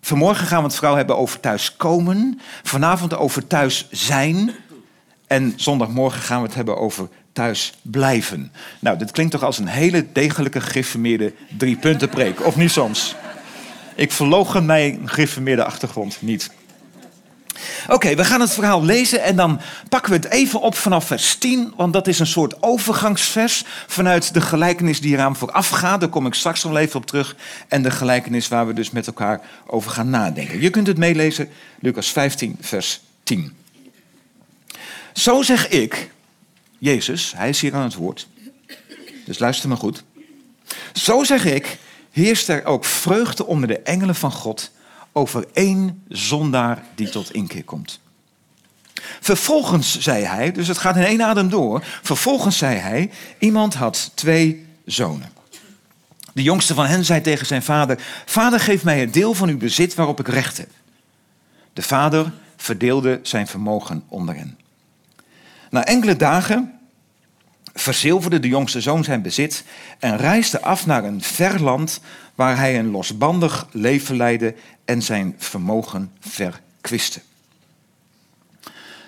vanmorgen 0.00 0.46
gaan 0.46 0.58
we 0.58 0.68
het 0.68 0.76
vooral 0.76 0.96
hebben 0.96 1.16
over 1.16 1.40
thuiskomen. 1.40 2.40
Vanavond 2.62 3.16
over 3.16 3.46
thuis 3.46 3.88
zijn. 3.90 4.54
En 5.26 5.52
zondagmorgen 5.56 6.22
gaan 6.22 6.40
we 6.40 6.46
het 6.46 6.56
hebben 6.56 6.78
over 6.78 7.08
thuis 7.32 7.72
blijven. 7.82 8.52
Nou, 8.78 8.98
dit 8.98 9.10
klinkt 9.10 9.32
toch 9.32 9.42
als 9.42 9.58
een 9.58 9.66
hele 9.66 10.06
degelijke 10.12 10.60
gereformeerde 10.60 11.32
drie 11.58 11.76
punten 11.76 12.08
preek, 12.08 12.46
of 12.46 12.56
niet 12.56 12.70
soms? 12.70 13.14
Ik 13.94 14.12
verlogen 14.12 14.66
mijn 14.66 15.08
gereformeerde 15.08 15.64
achtergrond 15.64 16.16
niet. 16.20 16.50
Oké, 17.88 18.14
we 18.14 18.24
gaan 18.24 18.40
het 18.40 18.52
verhaal 18.52 18.84
lezen 18.84 19.22
en 19.22 19.36
dan 19.36 19.60
pakken 19.88 20.10
we 20.10 20.16
het 20.16 20.30
even 20.30 20.60
op 20.60 20.74
vanaf 20.74 21.06
vers 21.06 21.36
10, 21.36 21.72
want 21.76 21.92
dat 21.92 22.06
is 22.06 22.18
een 22.18 22.26
soort 22.26 22.62
overgangsvers 22.62 23.64
vanuit 23.86 24.34
de 24.34 24.40
gelijkenis 24.40 25.00
die 25.00 25.12
eraan 25.12 25.36
vooraf 25.36 25.68
gaat. 25.68 26.00
Daar 26.00 26.08
kom 26.08 26.26
ik 26.26 26.34
straks 26.34 26.64
nog 26.64 26.76
even 26.76 27.00
op 27.00 27.06
terug. 27.06 27.36
En 27.68 27.82
de 27.82 27.90
gelijkenis 27.90 28.48
waar 28.48 28.66
we 28.66 28.72
dus 28.72 28.90
met 28.90 29.06
elkaar 29.06 29.40
over 29.66 29.90
gaan 29.90 30.10
nadenken. 30.10 30.60
Je 30.60 30.70
kunt 30.70 30.86
het 30.86 30.98
meelezen, 30.98 31.48
Lucas 31.80 32.08
15, 32.08 32.56
vers 32.60 33.00
10. 33.22 33.56
Zo 35.12 35.42
zeg 35.42 35.68
ik, 35.68 36.10
Jezus, 36.80 37.32
hij 37.36 37.48
is 37.48 37.60
hier 37.60 37.74
aan 37.74 37.82
het 37.82 37.94
woord. 37.94 38.28
Dus 39.24 39.38
luister 39.38 39.68
maar 39.68 39.78
goed. 39.78 40.04
Zo 40.92 41.24
zeg 41.24 41.44
ik, 41.44 41.78
heerst 42.10 42.48
er 42.48 42.64
ook 42.64 42.84
vreugde 42.84 43.46
onder 43.46 43.68
de 43.68 43.78
engelen 43.78 44.14
van 44.14 44.32
God 44.32 44.70
over 45.12 45.46
één 45.52 46.02
zondaar 46.08 46.84
die 46.94 47.08
tot 47.08 47.32
inkeer 47.32 47.64
komt. 47.64 48.00
Vervolgens 49.20 49.98
zei 49.98 50.24
hij, 50.24 50.52
dus 50.52 50.68
het 50.68 50.78
gaat 50.78 50.96
in 50.96 51.02
één 51.02 51.22
adem 51.22 51.48
door. 51.48 51.84
Vervolgens 52.02 52.58
zei 52.58 52.76
hij, 52.76 53.10
iemand 53.38 53.74
had 53.74 54.10
twee 54.14 54.66
zonen. 54.84 55.32
De 56.32 56.42
jongste 56.42 56.74
van 56.74 56.86
hen 56.86 57.04
zei 57.04 57.20
tegen 57.20 57.46
zijn 57.46 57.62
vader: 57.62 57.98
Vader, 58.26 58.60
geef 58.60 58.84
mij 58.84 59.00
het 59.00 59.12
deel 59.12 59.34
van 59.34 59.48
uw 59.48 59.58
bezit 59.58 59.94
waarop 59.94 60.20
ik 60.20 60.28
recht 60.28 60.56
heb. 60.56 60.70
De 61.72 61.82
vader 61.82 62.32
verdeelde 62.56 63.20
zijn 63.22 63.46
vermogen 63.46 64.04
onder 64.08 64.34
hen. 64.34 64.58
Na 65.70 65.84
enkele 65.84 66.16
dagen 66.16 66.80
verzilverde 67.74 68.40
de 68.40 68.48
jongste 68.48 68.80
zoon 68.80 69.04
zijn 69.04 69.22
bezit 69.22 69.64
en 69.98 70.16
reisde 70.16 70.62
af 70.62 70.86
naar 70.86 71.04
een 71.04 71.22
ver 71.22 71.62
land 71.62 72.00
waar 72.34 72.56
hij 72.56 72.78
een 72.78 72.90
losbandig 72.90 73.66
leven 73.72 74.16
leidde 74.16 74.54
en 74.84 75.02
zijn 75.02 75.34
vermogen 75.38 76.12
verkwiste. 76.20 77.20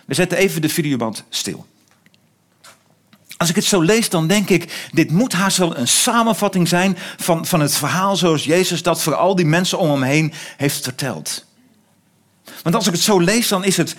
We 0.05 0.15
zetten 0.15 0.39
even 0.39 0.63
de 0.63 0.69
videoband 0.69 1.25
stil. 1.29 1.67
Als 3.37 3.51
ik 3.51 3.57
het 3.57 3.65
zo 3.65 3.81
lees, 3.81 4.09
dan 4.09 4.27
denk 4.27 4.49
ik, 4.49 4.89
dit 4.93 5.11
moet 5.11 5.33
haast 5.33 5.57
wel 5.57 5.77
een 5.77 5.89
samenvatting 5.89 6.69
zijn 6.69 6.97
van, 7.17 7.47
van 7.47 7.61
het 7.61 7.75
verhaal 7.75 8.17
zoals 8.17 8.45
Jezus 8.45 8.83
dat 8.83 9.03
voor 9.03 9.15
al 9.15 9.35
die 9.35 9.47
mensen 9.47 9.79
om 9.79 9.91
hem 9.91 10.03
heen 10.03 10.33
heeft 10.57 10.83
verteld. 10.83 11.45
Want 12.63 12.75
als 12.75 12.87
ik 12.87 12.93
het 12.93 13.03
zo 13.03 13.19
lees, 13.19 13.49
dan 13.49 13.65
is 13.65 13.77
het, 13.77 13.97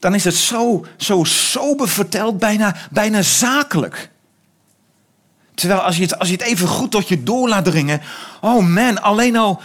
dan 0.00 0.14
is 0.14 0.24
het 0.24 0.34
zo, 0.34 0.86
zo 0.96 1.24
sober 1.24 1.88
verteld, 1.88 2.38
bijna, 2.38 2.76
bijna 2.90 3.22
zakelijk. 3.22 4.10
Terwijl 5.54 5.80
als 5.80 5.96
je, 5.96 6.02
het, 6.02 6.18
als 6.18 6.28
je 6.28 6.34
het 6.34 6.44
even 6.44 6.68
goed 6.68 6.90
tot 6.90 7.08
je 7.08 7.22
door 7.22 7.48
laat 7.48 7.64
dringen, 7.64 8.00
oh 8.40 8.66
man, 8.66 9.02
alleen 9.02 9.36
al 9.36 9.62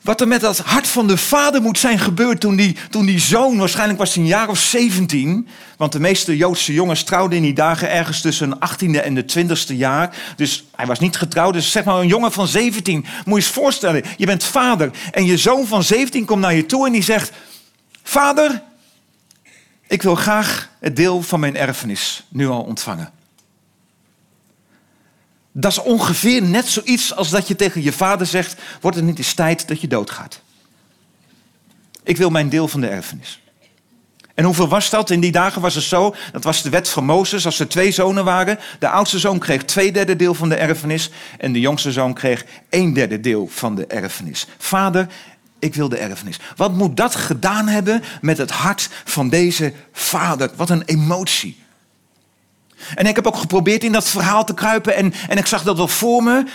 wat 0.00 0.20
er 0.20 0.28
met 0.28 0.40
dat 0.40 0.58
hart 0.58 0.86
van 0.86 1.06
de 1.06 1.16
vader 1.16 1.62
moet 1.62 1.78
zijn 1.78 1.98
gebeurd 1.98 2.40
toen 2.40 2.56
die, 2.56 2.76
toen 2.90 3.06
die 3.06 3.18
zoon, 3.18 3.58
waarschijnlijk 3.58 3.98
was 3.98 4.14
hij 4.14 4.22
een 4.22 4.28
jaar 4.28 4.48
of 4.48 4.58
17, 4.58 5.48
want 5.76 5.92
de 5.92 6.00
meeste 6.00 6.36
Joodse 6.36 6.72
jongens 6.72 7.02
trouwden 7.02 7.36
in 7.36 7.42
die 7.42 7.54
dagen 7.54 7.90
ergens 7.90 8.20
tussen 8.20 8.50
een 8.50 8.68
18e 8.68 9.04
en 9.04 9.14
de 9.14 9.24
20e 9.36 9.76
jaar. 9.76 10.16
Dus 10.36 10.64
hij 10.76 10.86
was 10.86 10.98
niet 10.98 11.16
getrouwd, 11.16 11.52
dus 11.52 11.70
zeg 11.70 11.84
maar 11.84 12.00
een 12.00 12.06
jongen 12.06 12.32
van 12.32 12.46
17. 12.46 12.94
Moet 13.00 13.24
je 13.24 13.34
eens 13.34 13.46
voorstellen, 13.46 14.02
je 14.16 14.26
bent 14.26 14.44
vader 14.44 14.90
en 15.10 15.26
je 15.26 15.36
zoon 15.36 15.66
van 15.66 15.82
17 15.82 16.24
komt 16.24 16.40
naar 16.40 16.54
je 16.54 16.66
toe 16.66 16.86
en 16.86 16.92
die 16.92 17.02
zegt, 17.02 17.32
vader, 18.02 18.62
ik 19.88 20.02
wil 20.02 20.14
graag 20.14 20.70
het 20.78 20.96
deel 20.96 21.22
van 21.22 21.40
mijn 21.40 21.56
erfenis 21.56 22.26
nu 22.28 22.48
al 22.48 22.62
ontvangen. 22.62 23.12
Dat 25.52 25.70
is 25.70 25.82
ongeveer 25.82 26.42
net 26.42 26.66
zoiets 26.66 27.14
als 27.14 27.30
dat 27.30 27.48
je 27.48 27.56
tegen 27.56 27.82
je 27.82 27.92
vader 27.92 28.26
zegt: 28.26 28.60
Wordt 28.80 28.96
het 28.96 29.06
niet 29.06 29.18
eens 29.18 29.34
tijd 29.34 29.68
dat 29.68 29.80
je 29.80 29.88
doodgaat? 29.88 30.40
Ik 32.02 32.16
wil 32.16 32.30
mijn 32.30 32.48
deel 32.48 32.68
van 32.68 32.80
de 32.80 32.88
erfenis. 32.88 33.40
En 34.34 34.44
hoeveel 34.44 34.68
was 34.68 34.90
dat? 34.90 35.10
In 35.10 35.20
die 35.20 35.32
dagen 35.32 35.60
was 35.62 35.74
het 35.74 35.84
zo, 35.84 36.14
dat 36.32 36.44
was 36.44 36.62
de 36.62 36.70
wet 36.70 36.88
van 36.88 37.04
Mozes, 37.04 37.44
als 37.44 37.60
er 37.60 37.68
twee 37.68 37.90
zonen 37.90 38.24
waren. 38.24 38.58
De 38.78 38.88
oudste 38.88 39.18
zoon 39.18 39.38
kreeg 39.38 39.64
twee 39.64 39.92
derde 39.92 40.16
deel 40.16 40.34
van 40.34 40.48
de 40.48 40.54
erfenis 40.54 41.10
en 41.38 41.52
de 41.52 41.60
jongste 41.60 41.92
zoon 41.92 42.14
kreeg 42.14 42.44
een 42.70 42.92
derde 42.92 43.20
deel 43.20 43.48
van 43.50 43.74
de 43.74 43.86
erfenis. 43.86 44.46
Vader, 44.58 45.06
ik 45.58 45.74
wil 45.74 45.88
de 45.88 45.98
erfenis. 45.98 46.40
Wat 46.56 46.74
moet 46.74 46.96
dat 46.96 47.14
gedaan 47.14 47.68
hebben 47.68 48.02
met 48.20 48.38
het 48.38 48.50
hart 48.50 48.88
van 49.04 49.28
deze 49.28 49.72
vader? 49.92 50.50
Wat 50.56 50.70
een 50.70 50.82
emotie. 50.82 51.62
En 52.94 53.06
ik 53.06 53.16
heb 53.16 53.26
ook 53.26 53.36
geprobeerd 53.36 53.84
in 53.84 53.92
dat 53.92 54.08
verhaal 54.08 54.44
te 54.44 54.54
kruipen 54.54 54.96
en, 54.96 55.12
en 55.28 55.38
ik 55.38 55.46
zag 55.46 55.62
dat 55.62 55.76
wel 55.76 55.88
voor 55.88 56.22
me. 56.22 56.46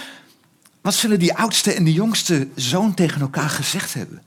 Wat 0.82 0.94
zullen 0.94 1.20
die 1.20 1.36
oudste 1.36 1.74
en 1.74 1.84
de 1.84 1.94
jongste 1.94 2.48
zoon 2.56 2.94
tegen 2.94 3.22
elkaar 3.22 3.50
gezegd 3.50 3.94
hebben? 3.94 4.22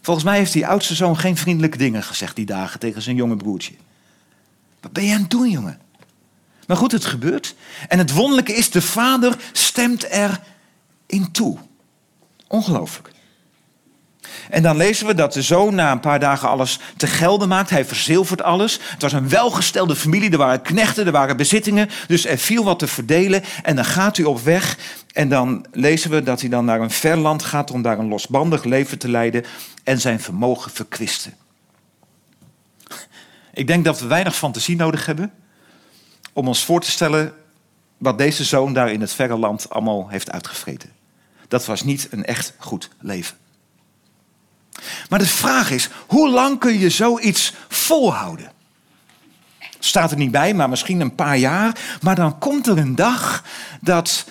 Volgens 0.00 0.24
mij 0.24 0.36
heeft 0.36 0.52
die 0.52 0.66
oudste 0.66 0.94
zoon 0.94 1.18
geen 1.18 1.36
vriendelijke 1.36 1.78
dingen 1.78 2.02
gezegd 2.02 2.36
die 2.36 2.46
dagen 2.46 2.80
tegen 2.80 3.02
zijn 3.02 3.16
jonge 3.16 3.36
broertje. 3.36 3.74
Wat 4.80 4.92
ben 4.92 5.04
je 5.04 5.14
aan 5.14 5.20
het 5.20 5.30
doen, 5.30 5.50
jongen? 5.50 5.80
Maar 6.66 6.76
goed, 6.76 6.92
het 6.92 7.04
gebeurt. 7.04 7.54
En 7.88 7.98
het 7.98 8.12
wonderlijke 8.12 8.54
is, 8.54 8.70
de 8.70 8.82
vader 8.82 9.36
stemt 9.52 10.12
er 10.12 10.40
in 11.06 11.30
toe. 11.30 11.58
Ongelooflijk. 12.48 13.13
En 14.50 14.62
dan 14.62 14.76
lezen 14.76 15.06
we 15.06 15.14
dat 15.14 15.32
de 15.32 15.42
zoon 15.42 15.74
na 15.74 15.92
een 15.92 16.00
paar 16.00 16.20
dagen 16.20 16.48
alles 16.48 16.78
te 16.96 17.06
gelden 17.06 17.48
maakt. 17.48 17.70
Hij 17.70 17.84
verzilvert 17.84 18.42
alles. 18.42 18.80
Het 18.82 19.02
was 19.02 19.12
een 19.12 19.28
welgestelde 19.28 19.96
familie. 19.96 20.30
Er 20.30 20.38
waren 20.38 20.62
knechten, 20.62 21.06
er 21.06 21.12
waren 21.12 21.36
bezittingen. 21.36 21.90
Dus 22.06 22.26
er 22.26 22.38
viel 22.38 22.64
wat 22.64 22.78
te 22.78 22.86
verdelen. 22.86 23.42
En 23.62 23.76
dan 23.76 23.84
gaat 23.84 24.16
hij 24.16 24.26
op 24.26 24.40
weg. 24.40 24.78
En 25.12 25.28
dan 25.28 25.66
lezen 25.72 26.10
we 26.10 26.22
dat 26.22 26.40
hij 26.40 26.50
dan 26.50 26.64
naar 26.64 26.80
een 26.80 26.90
ver 26.90 27.16
land 27.16 27.42
gaat 27.42 27.70
om 27.70 27.82
daar 27.82 27.98
een 27.98 28.08
losbandig 28.08 28.64
leven 28.64 28.98
te 28.98 29.08
leiden 29.08 29.44
en 29.84 30.00
zijn 30.00 30.20
vermogen 30.20 30.70
verkwisten. 30.70 31.34
Ik 33.52 33.66
denk 33.66 33.84
dat 33.84 34.00
we 34.00 34.06
weinig 34.06 34.36
fantasie 34.36 34.76
nodig 34.76 35.06
hebben 35.06 35.32
om 36.32 36.48
ons 36.48 36.64
voor 36.64 36.80
te 36.80 36.90
stellen 36.90 37.32
wat 37.98 38.18
deze 38.18 38.44
zoon 38.44 38.72
daar 38.72 38.92
in 38.92 39.00
het 39.00 39.12
verre 39.12 39.36
land 39.36 39.70
allemaal 39.70 40.08
heeft 40.08 40.30
uitgevreten. 40.30 40.90
Dat 41.48 41.66
was 41.66 41.82
niet 41.82 42.08
een 42.10 42.24
echt 42.24 42.54
goed 42.58 42.88
leven. 43.00 43.36
Maar 45.08 45.18
de 45.18 45.26
vraag 45.26 45.70
is, 45.70 45.88
hoe 46.06 46.30
lang 46.30 46.58
kun 46.58 46.78
je 46.78 46.90
zoiets 46.90 47.52
volhouden? 47.68 48.52
Staat 49.78 50.10
er 50.10 50.16
niet 50.16 50.30
bij, 50.30 50.54
maar 50.54 50.68
misschien 50.68 51.00
een 51.00 51.14
paar 51.14 51.36
jaar. 51.36 51.78
Maar 52.02 52.14
dan 52.14 52.38
komt 52.38 52.66
er 52.66 52.78
een 52.78 52.94
dag 52.94 53.44
dat 53.80 54.24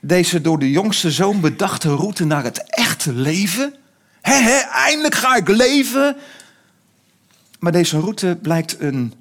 deze 0.00 0.40
door 0.40 0.58
de 0.58 0.70
jongste 0.70 1.10
zoon 1.10 1.40
bedachte 1.40 1.94
route 1.94 2.24
naar 2.24 2.44
het 2.44 2.70
echte 2.70 3.12
leven. 3.12 3.74
He, 4.20 4.42
he, 4.42 4.58
eindelijk 4.58 5.14
ga 5.14 5.36
ik 5.36 5.48
leven. 5.48 6.16
Maar 7.58 7.72
deze 7.72 8.00
route 8.00 8.38
blijkt 8.42 8.80
een 8.80 9.14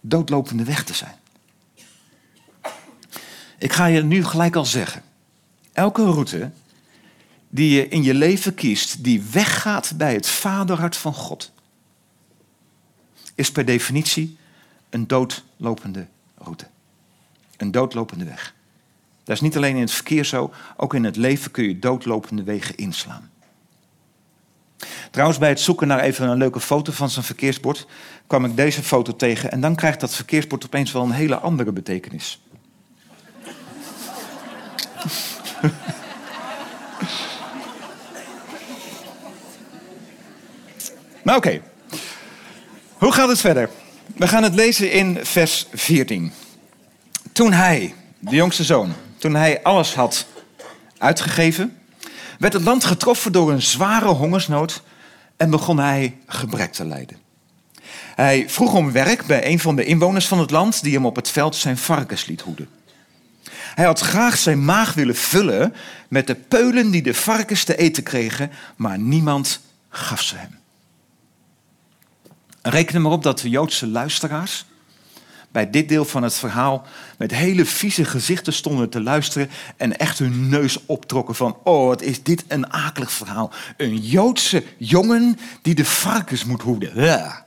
doodlopende 0.00 0.64
weg 0.64 0.84
te 0.84 0.94
zijn. 0.94 1.14
Ik 3.58 3.72
ga 3.72 3.86
je 3.86 4.02
nu 4.02 4.24
gelijk 4.24 4.56
al 4.56 4.64
zeggen. 4.64 5.02
Elke 5.72 6.04
route 6.04 6.50
die 7.50 7.70
je 7.70 7.88
in 7.88 8.02
je 8.02 8.14
leven 8.14 8.54
kiest, 8.54 9.04
die 9.04 9.22
weggaat 9.22 9.92
bij 9.96 10.14
het 10.14 10.26
vaderhart 10.26 10.96
van 10.96 11.14
God, 11.14 11.52
is 13.34 13.52
per 13.52 13.64
definitie 13.64 14.38
een 14.90 15.06
doodlopende 15.06 16.06
route. 16.38 16.66
Een 17.56 17.70
doodlopende 17.70 18.24
weg. 18.24 18.54
Dat 19.24 19.34
is 19.34 19.40
niet 19.40 19.56
alleen 19.56 19.74
in 19.74 19.80
het 19.80 19.90
verkeer 19.90 20.24
zo, 20.24 20.52
ook 20.76 20.94
in 20.94 21.04
het 21.04 21.16
leven 21.16 21.50
kun 21.50 21.64
je 21.64 21.78
doodlopende 21.78 22.42
wegen 22.42 22.76
inslaan. 22.76 23.30
Trouwens, 25.10 25.38
bij 25.38 25.48
het 25.48 25.60
zoeken 25.60 25.86
naar 25.86 26.00
even 26.00 26.28
een 26.28 26.38
leuke 26.38 26.60
foto 26.60 26.92
van 26.92 27.10
zijn 27.10 27.24
verkeersbord 27.24 27.86
kwam 28.26 28.44
ik 28.44 28.56
deze 28.56 28.82
foto 28.82 29.16
tegen 29.16 29.50
en 29.50 29.60
dan 29.60 29.74
krijgt 29.74 30.00
dat 30.00 30.14
verkeersbord 30.14 30.64
opeens 30.64 30.92
wel 30.92 31.02
een 31.02 31.10
hele 31.10 31.36
andere 31.36 31.72
betekenis. 31.72 32.40
Maar 41.22 41.36
oké, 41.36 41.60
hoe 42.92 43.12
gaat 43.12 43.28
het 43.28 43.40
verder? 43.40 43.70
We 44.16 44.28
gaan 44.28 44.42
het 44.42 44.54
lezen 44.54 44.92
in 44.92 45.18
vers 45.22 45.66
14. 45.72 46.32
Toen 47.32 47.52
hij, 47.52 47.94
de 48.18 48.36
jongste 48.36 48.64
zoon, 48.64 48.92
toen 49.18 49.34
hij 49.34 49.62
alles 49.62 49.94
had 49.94 50.26
uitgegeven, 50.98 51.78
werd 52.38 52.52
het 52.52 52.62
land 52.62 52.84
getroffen 52.84 53.32
door 53.32 53.52
een 53.52 53.62
zware 53.62 54.08
hongersnood 54.08 54.82
en 55.36 55.50
begon 55.50 55.78
hij 55.78 56.16
gebrek 56.26 56.72
te 56.72 56.84
lijden. 56.84 57.18
Hij 58.14 58.48
vroeg 58.48 58.74
om 58.74 58.92
werk 58.92 59.26
bij 59.26 59.46
een 59.46 59.58
van 59.58 59.76
de 59.76 59.84
inwoners 59.84 60.26
van 60.26 60.38
het 60.38 60.50
land 60.50 60.82
die 60.82 60.94
hem 60.94 61.06
op 61.06 61.16
het 61.16 61.30
veld 61.30 61.56
zijn 61.56 61.78
varkens 61.78 62.26
liet 62.26 62.40
hoeden. 62.40 62.68
Hij 63.74 63.84
had 63.84 64.00
graag 64.00 64.38
zijn 64.38 64.64
maag 64.64 64.94
willen 64.94 65.16
vullen 65.16 65.74
met 66.08 66.26
de 66.26 66.34
peulen 66.34 66.90
die 66.90 67.02
de 67.02 67.14
varkens 67.14 67.64
te 67.64 67.76
eten 67.76 68.02
kregen, 68.02 68.50
maar 68.76 68.98
niemand 68.98 69.60
gaf 69.88 70.20
ze 70.20 70.36
hem. 70.36 70.59
Reken 72.62 72.94
er 72.94 73.00
maar 73.00 73.12
op 73.12 73.22
dat 73.22 73.38
de 73.38 73.48
Joodse 73.48 73.86
luisteraars 73.86 74.64
bij 75.52 75.70
dit 75.70 75.88
deel 75.88 76.04
van 76.04 76.22
het 76.22 76.34
verhaal 76.34 76.86
met 77.18 77.30
hele 77.30 77.64
vieze 77.64 78.04
gezichten 78.04 78.52
stonden 78.52 78.88
te 78.88 79.02
luisteren 79.02 79.50
en 79.76 79.98
echt 79.98 80.18
hun 80.18 80.48
neus 80.48 80.86
optrokken 80.86 81.34
van, 81.34 81.56
oh 81.64 81.86
wat 81.86 82.02
is 82.02 82.22
dit 82.22 82.44
een 82.48 82.72
akelig 82.72 83.12
verhaal. 83.12 83.52
Een 83.76 83.96
Joodse 83.96 84.64
jongen 84.76 85.38
die 85.62 85.74
de 85.74 85.84
varkens 85.84 86.44
moet 86.44 86.62
hoeden. 86.62 87.04
Ja. 87.04 87.44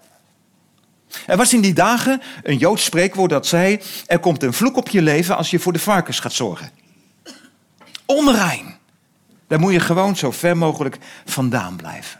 Er 1.26 1.38
was 1.38 1.54
in 1.54 1.62
die 1.62 1.74
dagen 1.74 2.22
een 2.44 2.58
Joods 2.58 2.84
spreekwoord 2.84 3.30
dat 3.30 3.48
zei, 3.48 3.82
er 4.06 4.20
komt 4.20 4.44
een 4.44 4.54
vloek 4.54 4.78
op 4.78 4.90
je 4.90 5.02
leven 5.02 5.38
als 5.38 5.50
je 5.50 5.60
voor 5.60 5.74
de 5.74 5.80
varkens 5.80 6.20
gaat 6.20 6.34
zorgen. 6.34 6.70
Onrein. 8.06 8.78
Daar 9.48 9.60
moet 9.60 9.74
je 9.74 9.80
gewoon 9.80 10.16
zo 10.16 10.32
ver 10.32 10.58
mogelijk 10.58 10.98
vandaan 11.26 11.76
blijven. 11.76 12.20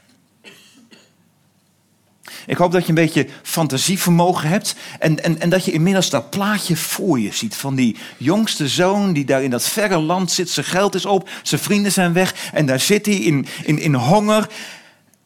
Ik 2.46 2.58
hoop 2.58 2.72
dat 2.72 2.82
je 2.82 2.90
een 2.90 2.96
beetje 2.96 3.28
fantasievermogen 3.42 4.50
hebt. 4.50 4.76
En, 5.00 5.24
en, 5.24 5.40
en 5.40 5.50
dat 5.50 5.66
je 5.66 5.72
inmiddels 5.72 6.10
dat 6.10 6.30
plaatje 6.30 6.76
voor 6.76 7.20
je 7.20 7.34
ziet. 7.34 7.56
Van 7.56 7.76
die 7.76 7.96
jongste 8.18 8.68
zoon 8.68 9.14
die 9.14 9.26
daar 9.26 9.44
in 9.44 9.50
dat 9.50 9.64
verre 9.64 9.98
land 9.98 10.32
zit. 10.32 10.50
Zijn 10.50 10.66
geld 10.66 10.96
is 10.96 11.06
op, 11.06 11.30
zijn 11.44 11.62
vrienden 11.62 11.92
zijn 11.92 12.14
weg. 12.14 12.50
En 12.54 12.66
daar 12.66 12.80
zit 12.80 13.06
hij 13.06 13.16
in, 13.16 13.46
in, 13.64 13.80
in 13.80 13.94
honger 13.94 14.48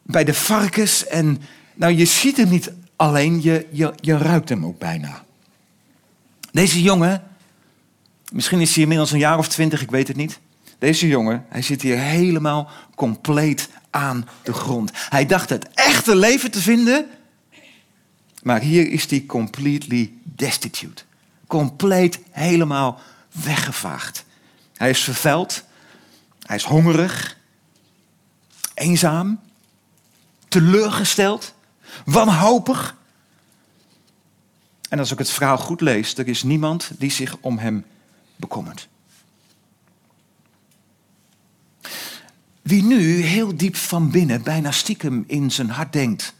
bij 0.02 0.24
de 0.24 0.34
varkens. 0.34 1.06
En 1.06 1.42
nou, 1.74 1.92
je 1.92 2.04
ziet 2.04 2.36
hem 2.36 2.48
niet 2.48 2.72
alleen, 2.96 3.42
je, 3.42 3.66
je, 3.70 3.92
je 4.00 4.18
ruikt 4.18 4.48
hem 4.48 4.64
ook 4.64 4.78
bijna. 4.78 5.24
Deze 6.52 6.82
jongen, 6.82 7.22
misschien 8.32 8.60
is 8.60 8.72
hij 8.72 8.82
inmiddels 8.82 9.12
een 9.12 9.18
jaar 9.18 9.38
of 9.38 9.48
twintig, 9.48 9.82
ik 9.82 9.90
weet 9.90 10.08
het 10.08 10.16
niet. 10.16 10.38
Deze 10.78 11.08
jongen, 11.08 11.46
hij 11.48 11.62
zit 11.62 11.82
hier 11.82 11.98
helemaal 11.98 12.70
compleet 12.94 13.68
aan 13.90 14.28
de 14.42 14.52
grond. 14.52 14.90
Hij 14.94 15.26
dacht 15.26 15.50
het 15.50 15.68
echte 15.74 16.16
leven 16.16 16.50
te 16.50 16.60
vinden, 16.60 17.06
maar 18.42 18.60
hier 18.60 18.88
is 18.90 19.10
hij 19.10 19.24
completely 19.26 20.12
destitute. 20.22 21.02
Compleet 21.46 22.20
helemaal 22.30 23.00
weggevaagd. 23.32 24.24
Hij 24.76 24.90
is 24.90 25.02
vervuild, 25.04 25.64
hij 26.42 26.56
is 26.56 26.64
hongerig, 26.64 27.36
eenzaam, 28.74 29.40
teleurgesteld, 30.48 31.54
wanhopig. 32.04 32.96
En 34.88 34.98
als 34.98 35.12
ik 35.12 35.18
het 35.18 35.30
verhaal 35.30 35.58
goed 35.58 35.80
lees, 35.80 36.16
er 36.16 36.28
is 36.28 36.42
niemand 36.42 36.90
die 36.98 37.10
zich 37.10 37.36
om 37.40 37.58
hem 37.58 37.84
bekommert. 38.36 38.87
Wie 42.68 42.82
nu 42.82 43.22
heel 43.22 43.56
diep 43.56 43.76
van 43.76 44.10
binnen, 44.10 44.42
bijna 44.42 44.70
stiekem 44.70 45.24
in 45.26 45.50
zijn 45.50 45.70
hart 45.70 45.92
denkt: 45.92 46.34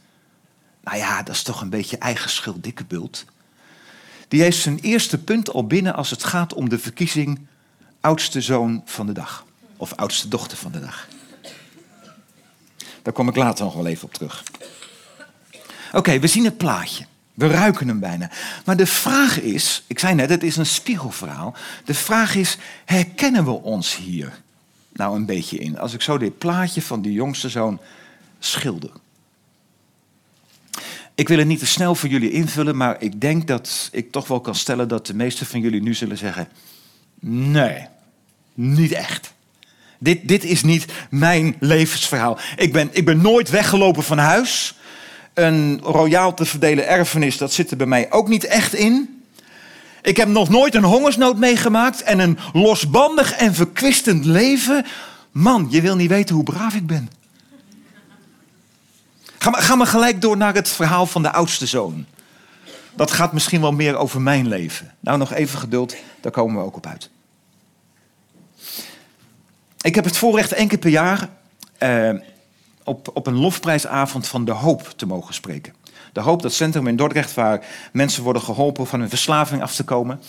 Nou 0.85 0.97
ja, 0.97 1.23
dat 1.23 1.35
is 1.35 1.43
toch 1.43 1.61
een 1.61 1.71
beetje 1.71 1.99
eigen 1.99 2.31
schuld, 2.31 2.63
dikke 2.63 2.85
bult. 2.85 3.25
Die 4.29 4.43
heeft 4.43 4.59
zijn 4.59 4.79
eerste 4.79 5.19
punt 5.19 5.51
al 5.51 5.67
binnen 5.67 5.95
als 5.95 6.11
het 6.11 6.25
gaat 6.25 6.55
om 6.55 6.69
de 6.69 6.79
verkiezing 6.79 7.47
oudste 8.01 8.41
zoon 8.41 8.83
van 8.85 9.07
de 9.07 9.13
dag. 9.13 9.47
Of 9.77 9.93
oudste 9.93 10.29
dochter 10.29 10.59
van 10.59 10.73
de 10.73 10.81
dag. 10.81 11.09
Daar 13.03 13.13
kom 13.13 13.29
ik 13.29 13.37
later 13.37 13.65
nog 13.65 13.75
wel 13.75 13.87
even 13.87 14.05
op 14.05 14.15
terug. 14.15 14.43
Oké, 15.93 16.19
we 16.19 16.27
zien 16.27 16.45
het 16.45 16.57
plaatje. 16.57 17.07
We 17.35 17.47
ruiken 17.47 17.89
hem 17.89 18.01
bijna. 18.01 18.31
Maar 18.65 18.77
de 18.77 18.87
vraag 18.87 19.41
is, 19.41 19.85
ik 19.87 19.99
zei 19.99 20.15
net, 20.15 20.31
het 20.31 20.43
is 20.43 20.57
een 20.57 20.67
spiegelverhaal. 20.67 21.55
De 21.85 21.95
vraag 21.95 22.35
is, 22.35 22.59
herkennen 22.85 23.45
we 23.45 23.51
ons 23.51 23.97
hier 23.97 24.47
nou 24.99 25.17
een 25.17 25.27
beetje 25.27 25.59
in? 25.59 25.79
Als 25.79 25.95
ik 25.95 26.03
zo 26.03 26.19
dit 26.19 26.39
plaatje 26.39 26.83
van 26.83 27.03
die 27.03 27.13
jongste 27.13 27.49
zoon 27.49 27.81
schilder. 28.39 28.91
Ik 31.15 31.29
wil 31.29 31.39
het 31.39 31.47
niet 31.47 31.59
te 31.59 31.67
snel 31.67 31.95
voor 31.95 32.09
jullie 32.09 32.31
invullen, 32.31 32.77
maar 32.77 32.97
ik 33.03 33.21
denk 33.21 33.47
dat 33.47 33.89
ik 33.93 34.13
toch 34.13 34.29
wel 34.29 34.41
kan 34.41 34.55
stellen 34.55 34.89
dat 34.89 35.07
de 35.07 35.15
meesten 35.15 35.47
van 35.47 35.61
jullie 35.61 35.83
nu 35.83 35.95
zullen 35.95 36.19
zeggen: 36.19 36.49
nee, 37.21 37.87
niet 38.55 38.93
echt. 38.93 39.33
Dit, 39.99 40.29
dit 40.29 40.45
is 40.45 40.63
niet 40.63 40.87
mijn 41.11 41.57
levensverhaal. 41.61 42.39
Ik 42.57 42.73
ben, 42.73 42.89
ik 42.93 43.05
ben 43.05 43.23
nooit 43.23 43.51
weggelopen 43.51 44.03
van 44.03 44.19
huis. 44.19 44.75
Een 45.35 45.81
royaal 45.83 46.35
te 46.35 46.45
verdelen 46.45 46.89
erfenis, 46.89 47.37
dat 47.37 47.53
zit 47.53 47.71
er 47.71 47.77
bij 47.77 47.87
mij 47.87 48.13
ook 48.13 48.29
niet 48.29 48.45
echt 48.45 48.75
in. 48.75 49.18
Ik 50.09 50.17
heb 50.17 50.29
nog 50.29 50.49
nooit 50.49 50.75
een 50.75 50.85
hongersnood 50.85 51.37
meegemaakt 51.37 52.03
en 52.03 52.19
een 52.19 52.39
losbandig 52.53 53.33
en 53.33 53.55
verkwistend 53.55 54.25
leven. 54.25 54.87
Man, 55.31 55.67
je 55.71 55.81
wil 55.81 55.97
niet 55.97 56.09
weten 56.09 56.35
hoe 56.35 56.45
braaf 56.45 56.75
ik 56.75 56.87
ben. 56.87 57.11
Ga 59.39 59.51
maar, 59.51 59.63
ga 59.63 59.75
maar 59.75 59.87
gelijk 59.87 60.21
door 60.21 60.37
naar 60.37 60.55
het 60.55 60.69
verhaal 60.69 61.07
van 61.07 61.23
de 61.23 61.33
oudste 61.33 61.67
zoon. 61.67 62.07
Dat 62.95 63.11
gaat 63.11 63.33
misschien 63.33 63.61
wel 63.61 63.73
meer 63.73 63.97
over 63.97 64.21
mijn 64.21 64.49
leven. 64.49 64.95
Nou, 65.01 65.19
nog 65.19 65.33
even 65.33 65.59
geduld, 65.59 65.95
daar 66.21 66.33
komen 66.33 66.61
we 66.61 66.67
ook 66.67 66.77
op 66.77 66.87
uit. 66.87 67.11
Ik 69.81 69.95
heb 69.95 70.05
het 70.05 70.17
voorrecht 70.17 70.53
één 70.53 70.69
keer 70.69 70.79
per 70.79 70.91
jaar 70.91 71.29
eh, 71.79 72.11
op, 72.85 73.11
op 73.15 73.27
een 73.27 73.39
lofprijsavond 73.39 74.27
van 74.27 74.45
De 74.45 74.53
Hoop 74.53 74.93
te 74.97 75.07
mogen 75.07 75.35
spreken. 75.35 75.75
De 76.13 76.21
Hoop, 76.21 76.43
dat 76.43 76.53
centrum 76.53 76.87
in 76.87 76.97
Dordrecht 76.97 77.35
waar 77.35 77.65
mensen 77.93 78.23
worden 78.23 78.43
geholpen 78.43 78.87
van 78.87 79.01
hun 79.01 79.09
verslaving 79.09 79.63
af 79.63 79.75
te 79.75 79.85
komen. 79.85 80.21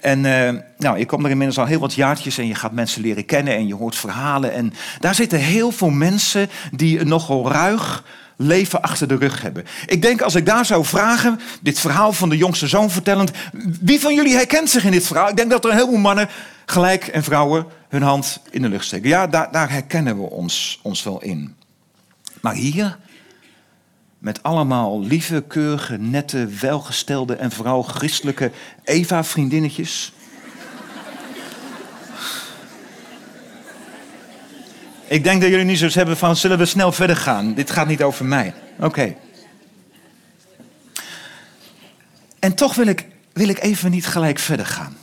En 0.00 0.24
uh, 0.24 0.60
nou, 0.78 0.98
je 0.98 1.06
komt 1.06 1.24
er 1.24 1.30
inmiddels 1.30 1.58
al 1.58 1.66
heel 1.66 1.80
wat 1.80 1.94
jaartjes 1.94 2.38
en 2.38 2.46
je 2.46 2.54
gaat 2.54 2.72
mensen 2.72 3.02
leren 3.02 3.24
kennen 3.24 3.54
en 3.54 3.66
je 3.66 3.74
hoort 3.74 3.96
verhalen. 3.96 4.52
En 4.52 4.72
daar 5.00 5.14
zitten 5.14 5.38
heel 5.38 5.70
veel 5.70 5.90
mensen 5.90 6.48
die 6.72 7.04
nogal 7.04 7.50
ruig 7.50 8.04
leven 8.36 8.82
achter 8.82 9.08
de 9.08 9.16
rug 9.16 9.42
hebben. 9.42 9.64
Ik 9.86 10.02
denk 10.02 10.22
als 10.22 10.34
ik 10.34 10.46
daar 10.46 10.64
zou 10.66 10.84
vragen, 10.84 11.40
dit 11.60 11.80
verhaal 11.80 12.12
van 12.12 12.28
de 12.28 12.36
jongste 12.36 12.66
zoon 12.66 12.90
vertellend, 12.90 13.30
wie 13.80 14.00
van 14.00 14.14
jullie 14.14 14.34
herkent 14.34 14.70
zich 14.70 14.84
in 14.84 14.90
dit 14.90 15.06
verhaal? 15.06 15.28
Ik 15.28 15.36
denk 15.36 15.50
dat 15.50 15.64
er 15.64 15.70
een 15.70 15.76
heleboel 15.76 15.98
mannen 15.98 16.28
gelijk 16.66 17.06
en 17.06 17.22
vrouwen 17.22 17.66
hun 17.88 18.02
hand 18.02 18.40
in 18.50 18.62
de 18.62 18.68
lucht 18.68 18.84
steken. 18.84 19.08
Ja, 19.08 19.26
daar, 19.26 19.52
daar 19.52 19.70
herkennen 19.70 20.16
we 20.16 20.30
ons, 20.30 20.80
ons 20.82 21.02
wel 21.02 21.22
in. 21.22 21.54
Maar 22.40 22.54
hier, 22.54 22.98
met 24.22 24.42
allemaal 24.42 25.00
lieve, 25.00 25.44
keurige, 25.46 25.98
nette, 25.98 26.46
welgestelde 26.46 27.34
en 27.34 27.52
vooral 27.52 27.82
christelijke 27.82 28.50
Eva-vriendinnetjes. 28.84 30.12
Ik 35.06 35.24
denk 35.24 35.40
dat 35.40 35.50
jullie 35.50 35.64
nu 35.64 35.76
zoiets 35.76 35.96
hebben 35.96 36.16
van, 36.16 36.36
zullen 36.36 36.58
we 36.58 36.64
snel 36.64 36.92
verder 36.92 37.16
gaan? 37.16 37.54
Dit 37.54 37.70
gaat 37.70 37.86
niet 37.86 38.02
over 38.02 38.24
mij. 38.24 38.54
Oké. 38.78 39.16
En 42.38 42.54
toch 42.54 42.74
wil 42.74 42.86
ik, 42.86 43.06
wil 43.32 43.48
ik 43.48 43.62
even 43.62 43.90
niet 43.90 44.06
gelijk 44.06 44.38
verder 44.38 44.66
gaan. 44.66 44.96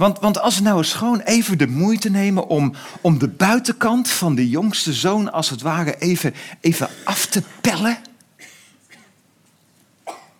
Want, 0.00 0.18
want 0.18 0.38
als 0.38 0.56
we 0.56 0.62
nou 0.62 0.78
eens 0.78 0.92
gewoon 0.92 1.20
even 1.20 1.58
de 1.58 1.66
moeite 1.66 2.10
nemen 2.10 2.46
om, 2.46 2.74
om 3.00 3.18
de 3.18 3.28
buitenkant 3.28 4.10
van 4.10 4.34
de 4.34 4.48
jongste 4.48 4.92
zoon 4.92 5.32
als 5.32 5.50
het 5.50 5.60
ware 5.60 5.98
even, 5.98 6.34
even 6.60 6.88
af 7.04 7.26
te 7.26 7.42
pellen. 7.60 7.98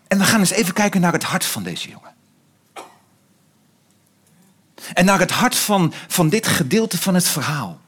En 0.09 0.19
we 0.19 0.25
gaan 0.25 0.41
eens 0.41 0.51
even 0.51 0.75
kijken 0.75 1.01
naar 1.01 1.13
het 1.13 1.23
hart 1.23 1.45
van 1.45 1.63
deze 1.63 1.89
jongen. 1.89 2.15
En 4.93 5.05
naar 5.05 5.19
het 5.19 5.31
hart 5.31 5.55
van, 5.55 5.93
van 6.09 6.29
dit 6.29 6.47
gedeelte 6.47 6.99
van 6.99 7.15
het 7.15 7.29
verhaal. 7.29 7.81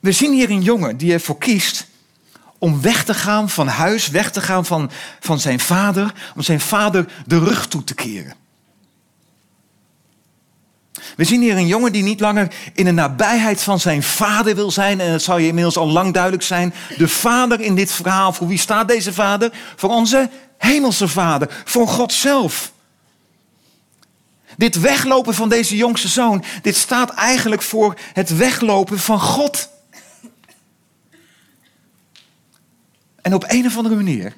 We 0.00 0.12
zien 0.12 0.32
hier 0.32 0.50
een 0.50 0.62
jongen 0.62 0.96
die 0.96 1.12
ervoor 1.12 1.38
kiest 1.38 1.86
om 2.58 2.80
weg 2.80 3.04
te 3.04 3.14
gaan 3.14 3.50
van 3.50 3.68
huis, 3.68 4.08
weg 4.08 4.30
te 4.30 4.40
gaan 4.40 4.66
van, 4.66 4.90
van 5.20 5.40
zijn 5.40 5.60
vader, 5.60 6.14
om 6.34 6.42
zijn 6.42 6.60
vader 6.60 7.12
de 7.26 7.38
rug 7.38 7.68
toe 7.68 7.84
te 7.84 7.94
keren. 7.94 8.44
We 11.16 11.24
zien 11.24 11.40
hier 11.40 11.56
een 11.56 11.66
jongen 11.66 11.92
die 11.92 12.02
niet 12.02 12.20
langer 12.20 12.54
in 12.72 12.84
de 12.84 12.90
nabijheid 12.90 13.62
van 13.62 13.80
zijn 13.80 14.02
vader 14.02 14.54
wil 14.54 14.70
zijn. 14.70 15.00
En 15.00 15.10
dat 15.10 15.22
zou 15.22 15.40
je 15.40 15.46
inmiddels 15.46 15.76
al 15.76 15.88
lang 15.88 16.12
duidelijk 16.12 16.42
zijn. 16.42 16.74
De 16.96 17.08
vader 17.08 17.60
in 17.60 17.74
dit 17.74 17.92
verhaal, 17.92 18.32
voor 18.32 18.46
wie 18.46 18.58
staat 18.58 18.88
deze 18.88 19.12
vader? 19.12 19.52
Voor 19.76 19.90
onze 19.90 20.30
hemelse 20.58 21.08
vader, 21.08 21.62
voor 21.64 21.88
God 21.88 22.12
zelf. 22.12 22.72
Dit 24.56 24.80
weglopen 24.80 25.34
van 25.34 25.48
deze 25.48 25.76
jongste 25.76 26.08
zoon, 26.08 26.44
dit 26.62 26.76
staat 26.76 27.14
eigenlijk 27.14 27.62
voor 27.62 27.98
het 28.12 28.36
weglopen 28.36 28.98
van 28.98 29.20
God. 29.20 29.68
En 33.22 33.34
op 33.34 33.44
een 33.46 33.66
of 33.66 33.76
andere 33.76 33.94
manier 33.94 34.36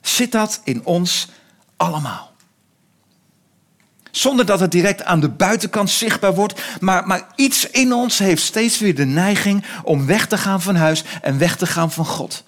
zit 0.00 0.32
dat 0.32 0.60
in 0.64 0.84
ons 0.84 1.28
allemaal. 1.76 2.33
Zonder 4.16 4.46
dat 4.46 4.60
het 4.60 4.70
direct 4.70 5.02
aan 5.02 5.20
de 5.20 5.28
buitenkant 5.28 5.90
zichtbaar 5.90 6.34
wordt. 6.34 6.62
Maar, 6.80 7.06
maar 7.06 7.26
iets 7.36 7.70
in 7.70 7.92
ons 7.92 8.18
heeft 8.18 8.42
steeds 8.42 8.78
weer 8.78 8.94
de 8.94 9.04
neiging 9.04 9.64
om 9.82 10.06
weg 10.06 10.26
te 10.26 10.38
gaan 10.38 10.62
van 10.62 10.74
huis 10.74 11.04
en 11.22 11.38
weg 11.38 11.56
te 11.56 11.66
gaan 11.66 11.92
van 11.92 12.04
God. 12.04 12.44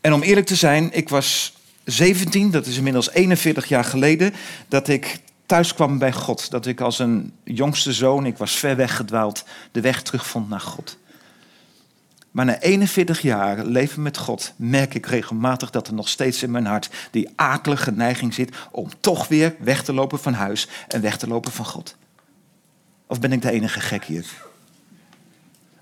En 0.00 0.12
om 0.12 0.22
eerlijk 0.22 0.46
te 0.46 0.54
zijn, 0.54 0.92
ik 0.92 1.08
was 1.08 1.54
17, 1.84 2.50
dat 2.50 2.66
is 2.66 2.76
inmiddels 2.76 3.10
41 3.10 3.68
jaar 3.68 3.84
geleden, 3.84 4.34
dat 4.68 4.88
ik 4.88 5.18
thuis 5.46 5.74
kwam 5.74 5.98
bij 5.98 6.12
God. 6.12 6.50
Dat 6.50 6.66
ik 6.66 6.80
als 6.80 6.98
een 6.98 7.32
jongste 7.44 7.92
zoon, 7.92 8.26
ik 8.26 8.36
was 8.36 8.52
ver 8.52 8.76
weggedwaald, 8.76 9.44
de 9.72 9.80
weg 9.80 10.02
terugvond 10.02 10.48
naar 10.48 10.60
God. 10.60 10.98
Maar 12.36 12.44
na 12.44 12.60
41 12.60 13.20
jaar 13.20 13.64
leven 13.64 14.02
met 14.02 14.16
God 14.16 14.52
merk 14.56 14.94
ik 14.94 15.06
regelmatig 15.06 15.70
dat 15.70 15.86
er 15.86 15.94
nog 15.94 16.08
steeds 16.08 16.42
in 16.42 16.50
mijn 16.50 16.66
hart 16.66 16.88
die 17.10 17.28
akelige 17.36 17.92
neiging 17.92 18.34
zit 18.34 18.56
om 18.70 18.88
toch 19.00 19.28
weer 19.28 19.54
weg 19.58 19.82
te 19.82 19.92
lopen 19.92 20.18
van 20.18 20.32
huis 20.32 20.68
en 20.88 21.00
weg 21.00 21.16
te 21.16 21.28
lopen 21.28 21.52
van 21.52 21.64
God. 21.64 21.96
Of 23.06 23.20
ben 23.20 23.32
ik 23.32 23.42
de 23.42 23.50
enige 23.50 23.80
gek 23.80 24.04
hier? 24.04 24.26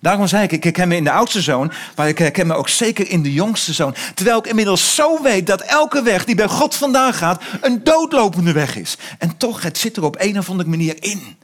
Daarom 0.00 0.26
zei 0.26 0.42
ik, 0.44 0.52
ik 0.52 0.64
herken 0.64 0.88
me 0.88 0.96
in 0.96 1.04
de 1.04 1.10
oudste 1.10 1.42
zoon, 1.42 1.72
maar 1.96 2.08
ik 2.08 2.18
herken 2.18 2.46
me 2.46 2.54
ook 2.54 2.68
zeker 2.68 3.10
in 3.10 3.22
de 3.22 3.32
jongste 3.32 3.72
zoon. 3.72 3.94
Terwijl 4.14 4.38
ik 4.38 4.46
inmiddels 4.46 4.94
zo 4.94 5.22
weet 5.22 5.46
dat 5.46 5.60
elke 5.60 6.02
weg 6.02 6.24
die 6.24 6.34
bij 6.34 6.48
God 6.48 6.74
vandaan 6.74 7.14
gaat, 7.14 7.42
een 7.60 7.84
doodlopende 7.84 8.52
weg 8.52 8.76
is. 8.76 8.96
En 9.18 9.36
toch, 9.36 9.62
het 9.62 9.78
zit 9.78 9.96
er 9.96 10.04
op 10.04 10.16
een 10.18 10.38
of 10.38 10.50
andere 10.50 10.68
manier 10.68 11.02
in. 11.02 11.36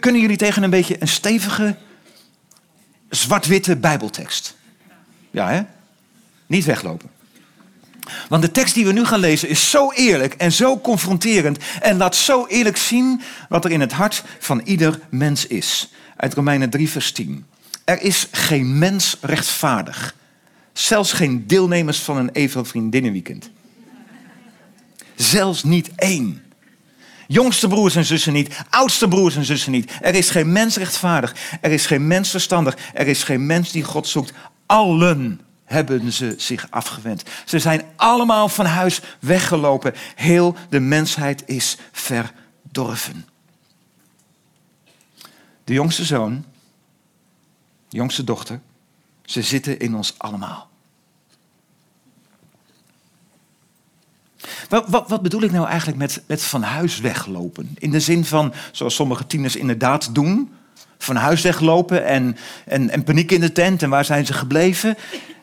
Kunnen 0.00 0.20
jullie 0.20 0.36
tegen 0.36 0.62
een 0.62 0.70
beetje 0.70 0.96
een 1.00 1.08
stevige, 1.08 1.76
zwart-witte 3.08 3.76
Bijbeltekst? 3.76 4.56
Ja, 5.30 5.48
hè? 5.48 5.62
Niet 6.46 6.64
weglopen. 6.64 7.10
Want 8.28 8.42
de 8.42 8.50
tekst 8.50 8.74
die 8.74 8.86
we 8.86 8.92
nu 8.92 9.04
gaan 9.04 9.20
lezen 9.20 9.48
is 9.48 9.70
zo 9.70 9.92
eerlijk 9.92 10.34
en 10.34 10.52
zo 10.52 10.80
confronterend 10.80 11.58
en 11.80 11.96
laat 11.96 12.16
zo 12.16 12.46
eerlijk 12.46 12.76
zien 12.76 13.20
wat 13.48 13.64
er 13.64 13.70
in 13.70 13.80
het 13.80 13.92
hart 13.92 14.24
van 14.38 14.60
ieder 14.64 15.00
mens 15.10 15.46
is. 15.46 15.92
Uit 16.16 16.34
Romeinen 16.34 16.70
3, 16.70 16.90
vers 16.90 17.12
10. 17.12 17.46
Er 17.84 18.02
is 18.02 18.28
geen 18.30 18.78
mens 18.78 19.16
rechtvaardig. 19.20 20.14
Zelfs 20.72 21.12
geen 21.12 21.46
deelnemers 21.46 21.98
van 21.98 22.16
een 22.16 22.30
even 22.30 22.66
vriendinnenweekend. 22.66 23.50
Zelfs 25.14 25.64
niet 25.64 25.90
één. 25.96 26.42
Jongste 27.32 27.68
broers 27.68 27.96
en 27.96 28.04
zussen 28.04 28.32
niet, 28.32 28.64
oudste 28.70 29.08
broers 29.08 29.36
en 29.36 29.44
zussen 29.44 29.72
niet. 29.72 29.92
Er 30.00 30.14
is 30.14 30.30
geen 30.30 30.52
mens 30.52 30.76
rechtvaardig. 30.76 31.58
Er 31.60 31.70
is 31.70 31.86
geen 31.86 32.06
mens 32.06 32.30
verstandig. 32.30 32.76
Er 32.94 33.06
is 33.06 33.22
geen 33.22 33.46
mens 33.46 33.70
die 33.70 33.84
God 33.84 34.08
zoekt. 34.08 34.32
Allen 34.66 35.40
hebben 35.64 36.12
ze 36.12 36.34
zich 36.36 36.66
afgewend. 36.70 37.22
Ze 37.44 37.58
zijn 37.58 37.82
allemaal 37.96 38.48
van 38.48 38.66
huis 38.66 39.00
weggelopen. 39.20 39.94
Heel 40.14 40.56
de 40.68 40.80
mensheid 40.80 41.42
is 41.46 41.76
verdorven. 41.92 43.28
De 45.64 45.72
jongste 45.72 46.04
zoon, 46.04 46.44
de 47.88 47.96
jongste 47.96 48.24
dochter, 48.24 48.60
ze 49.24 49.42
zitten 49.42 49.78
in 49.78 49.94
ons 49.94 50.14
allemaal. 50.18 50.69
Wat, 54.68 54.88
wat, 54.88 55.08
wat, 55.08 55.22
bedoel 55.22 55.42
ik 55.42 55.52
nou 55.52 55.66
eigenlijk 55.66 55.98
met, 55.98 56.22
met 56.26 56.42
van 56.42 56.62
huis 56.62 57.00
weglopen? 57.00 57.74
In 57.78 57.90
de 57.90 58.00
zin 58.00 58.24
van, 58.24 58.52
zoals 58.72 58.94
sommige 58.94 59.26
tieners 59.26 59.56
inderdaad 59.56 60.14
doen, 60.14 60.50
van 60.98 61.16
huis 61.16 61.42
weglopen 61.42 62.04
en, 62.04 62.36
en, 62.66 63.04
paniek 63.04 63.30
in 63.30 63.40
de 63.40 63.52
tent 63.52 63.82
en 63.82 63.90
waar 63.90 64.04
zijn 64.04 64.26
ze 64.26 64.32
gebleven? 64.32 64.96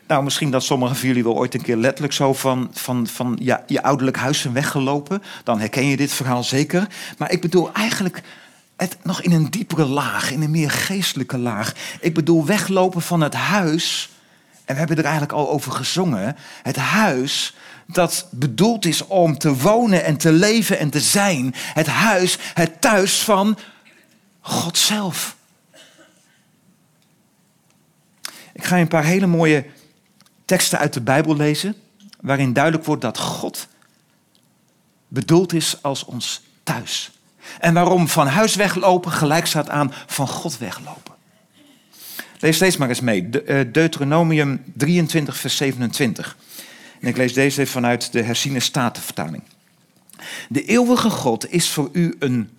Nou, 0.08 0.24
misschien 0.24 0.52
dat 0.52 0.64
sommigen 0.64 0.96
van 0.96 1.08
jullie 1.08 1.24
wel 1.24 1.36
ooit 1.36 1.54
een 1.54 1.62
keer 1.62 1.76
letterlijk 1.76 2.14
zo 2.14 2.34
van, 2.34 2.70
van, 2.72 3.08
van 3.08 3.38
ja, 3.42 3.64
je 3.68 3.84
ouderlijk 3.84 4.18
huis 4.18 4.40
zijn 4.40 4.54
weggelopen. 4.54 5.24
Dan 5.44 5.60
herken 5.60 5.86
je 5.86 5.98
dit 5.98 6.14
verhaal 6.14 6.44
zeker. 6.44 6.88
Maar 7.18 7.32
ik 7.32 7.42
bedoel 7.42 7.74
eigenlijk 7.74 8.22
het 8.76 8.98
nog 9.04 9.22
in 9.22 9.32
een 9.32 9.50
diepere 9.50 9.86
laag, 9.86 10.32
in 10.32 10.42
een 10.42 10.52
meer 10.52 10.72
geestelijke 10.72 11.38
laag. 11.38 11.74
Ik 12.00 12.14
bedoel 12.14 12.46
weglopen 12.46 13.02
van 13.02 13.22
het 13.22 13.34
huis. 13.34 14.10
En 14.66 14.74
we 14.74 14.80
hebben 14.80 14.98
er 14.98 15.04
eigenlijk 15.04 15.34
al 15.34 15.50
over 15.50 15.72
gezongen. 15.72 16.36
Het 16.64 16.76
huis 16.76 17.56
dat 17.88 18.28
bedoeld 18.32 18.86
is 18.86 19.08
om 19.08 19.38
te 19.38 19.56
wonen 19.56 20.04
en 20.04 20.18
te 20.18 20.32
leven 20.32 20.80
en 20.80 20.90
te 20.90 21.00
zijn. 21.00 21.54
Het 21.56 21.88
huis, 21.88 22.38
het 22.54 22.82
thuis 22.82 23.20
van 23.20 23.58
God 24.40 24.78
zelf. 24.78 25.36
Ik 28.54 28.64
ga 28.64 28.76
je 28.76 28.82
een 28.82 28.88
paar 28.88 29.04
hele 29.04 29.28
mooie 29.28 29.66
teksten 30.46 30.80
uit 30.80 30.94
de 30.94 31.02
Bijbel 31.02 31.36
lezen, 31.36 31.76
waarin 32.22 32.54
duidelijk 32.54 32.86
wordt 32.86 33.02
dat 33.02 33.18
God 33.18 33.68
bedoeld 35.08 35.54
is 35.54 35.78
als 35.82 36.06
ons 36.06 36.42
thuis. 36.64 37.12
En 37.60 37.74
waarom 37.74 38.08
van 38.08 38.28
huis 38.28 38.56
weglopen 38.56 39.12
gelijk 39.12 39.46
staat 39.46 39.70
aan 39.70 39.94
van 40.06 40.28
God 40.28 40.58
weglopen. 40.58 41.16
Lees 42.40 42.58
deze 42.58 42.78
maar 42.78 42.90
eens 42.90 43.02
mee. 43.02 43.30
Eh, 43.30 43.60
Deuteronomium 43.72 44.64
23, 44.74 45.38
vers 45.38 45.56
27. 45.56 46.38
En 47.02 47.08
ik 47.08 47.18
lees 47.18 47.34
deze 47.34 47.68
vanuit 47.68 48.12
de 48.12 48.22
herziene 48.22 48.60
statenvertaling. 48.60 49.44
De 50.50 50.66
eeuwige 50.66 51.10
God 51.10 51.52
is 51.52 51.70
voor 51.70 51.90
u 51.92 52.16
een 52.20 52.50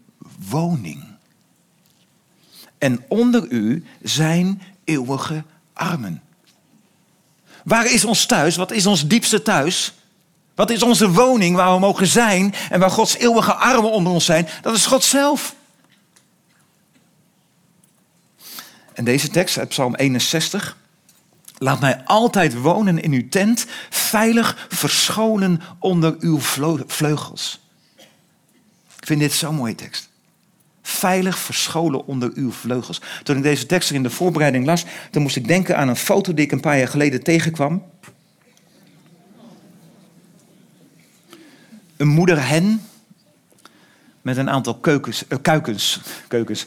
woning. 0.49 1.05
En 2.79 3.05
onder 3.09 3.49
u 3.49 3.85
zijn 4.03 4.63
eeuwige 4.85 5.45
armen. 5.73 6.23
Waar 7.65 7.93
is 7.93 8.05
ons 8.05 8.27
thuis? 8.27 8.57
Wat 8.57 8.71
is 8.71 8.87
ons 8.87 9.07
diepste 9.07 9.43
thuis? 9.43 9.93
Wat 10.55 10.71
is 10.71 10.83
onze 10.83 11.11
woning 11.11 11.57
waar 11.57 11.73
we 11.75 11.79
mogen 11.79 12.07
zijn 12.07 12.55
en 12.71 12.81
waar 12.81 12.91
Gods 12.91 13.17
eeuwige 13.17 13.55
armen 13.55 13.91
onder 13.91 14.13
ons 14.13 14.25
zijn? 14.25 14.49
Dat 14.63 14.75
is 14.75 14.87
God 14.87 15.05
zelf. 15.05 15.55
En 18.95 19.05
deze 19.05 19.29
tekst 19.29 19.59
uit 19.59 19.69
Psalm 19.69 19.95
61. 19.95 20.77
Laat 21.59 21.81
mij 21.81 22.03
altijd 22.05 22.61
wonen 22.61 23.03
in 23.03 23.13
uw 23.13 23.29
tent, 23.29 23.67
veilig 23.91 24.67
verscholen 24.69 25.61
onder 25.79 26.17
uw 26.19 26.39
vleugels. 26.87 27.61
Ik 29.01 29.07
vind 29.07 29.21
dit 29.21 29.33
zo'n 29.33 29.55
mooie 29.55 29.75
tekst. 29.75 30.09
Veilig 30.83 31.39
verscholen 31.39 32.07
onder 32.07 32.31
uw 32.35 32.53
vleugels. 32.53 33.01
Toen 33.23 33.37
ik 33.37 33.43
deze 33.43 33.67
tekst 33.67 33.89
er 33.89 33.95
in 33.95 34.03
de 34.03 34.11
voorbereiding 34.11 34.67
las, 34.67 34.85
dan 35.11 35.23
moest 35.23 35.37
ik 35.37 35.49
denken 35.49 35.77
aan 35.77 35.89
een 35.89 35.97
foto 35.97 36.35
die 36.35 36.45
ik 36.45 36.53
een 36.53 36.61
paar 36.61 36.79
jaar 36.79 36.89
geleden 36.89 37.23
tegenkwam. 37.23 37.83
Een 41.97 42.09
moeder 42.09 42.49
hen 42.49 42.83
met 44.23 44.37
een 44.37 44.51
aantal 44.51 44.75
keukens, 44.75 45.25
uh, 45.29 45.39
kuikens, 45.43 46.01
keukens. 46.29 46.65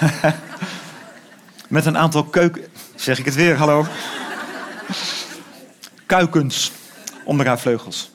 met 1.68 1.86
een 1.86 1.98
aantal 1.98 2.24
keuken, 2.24 2.64
zeg 3.02 3.18
ik 3.18 3.24
het 3.24 3.34
weer, 3.34 3.56
hallo. 3.56 3.86
Kuikens 6.06 6.72
onder 7.24 7.46
haar 7.46 7.60
vleugels. 7.60 8.10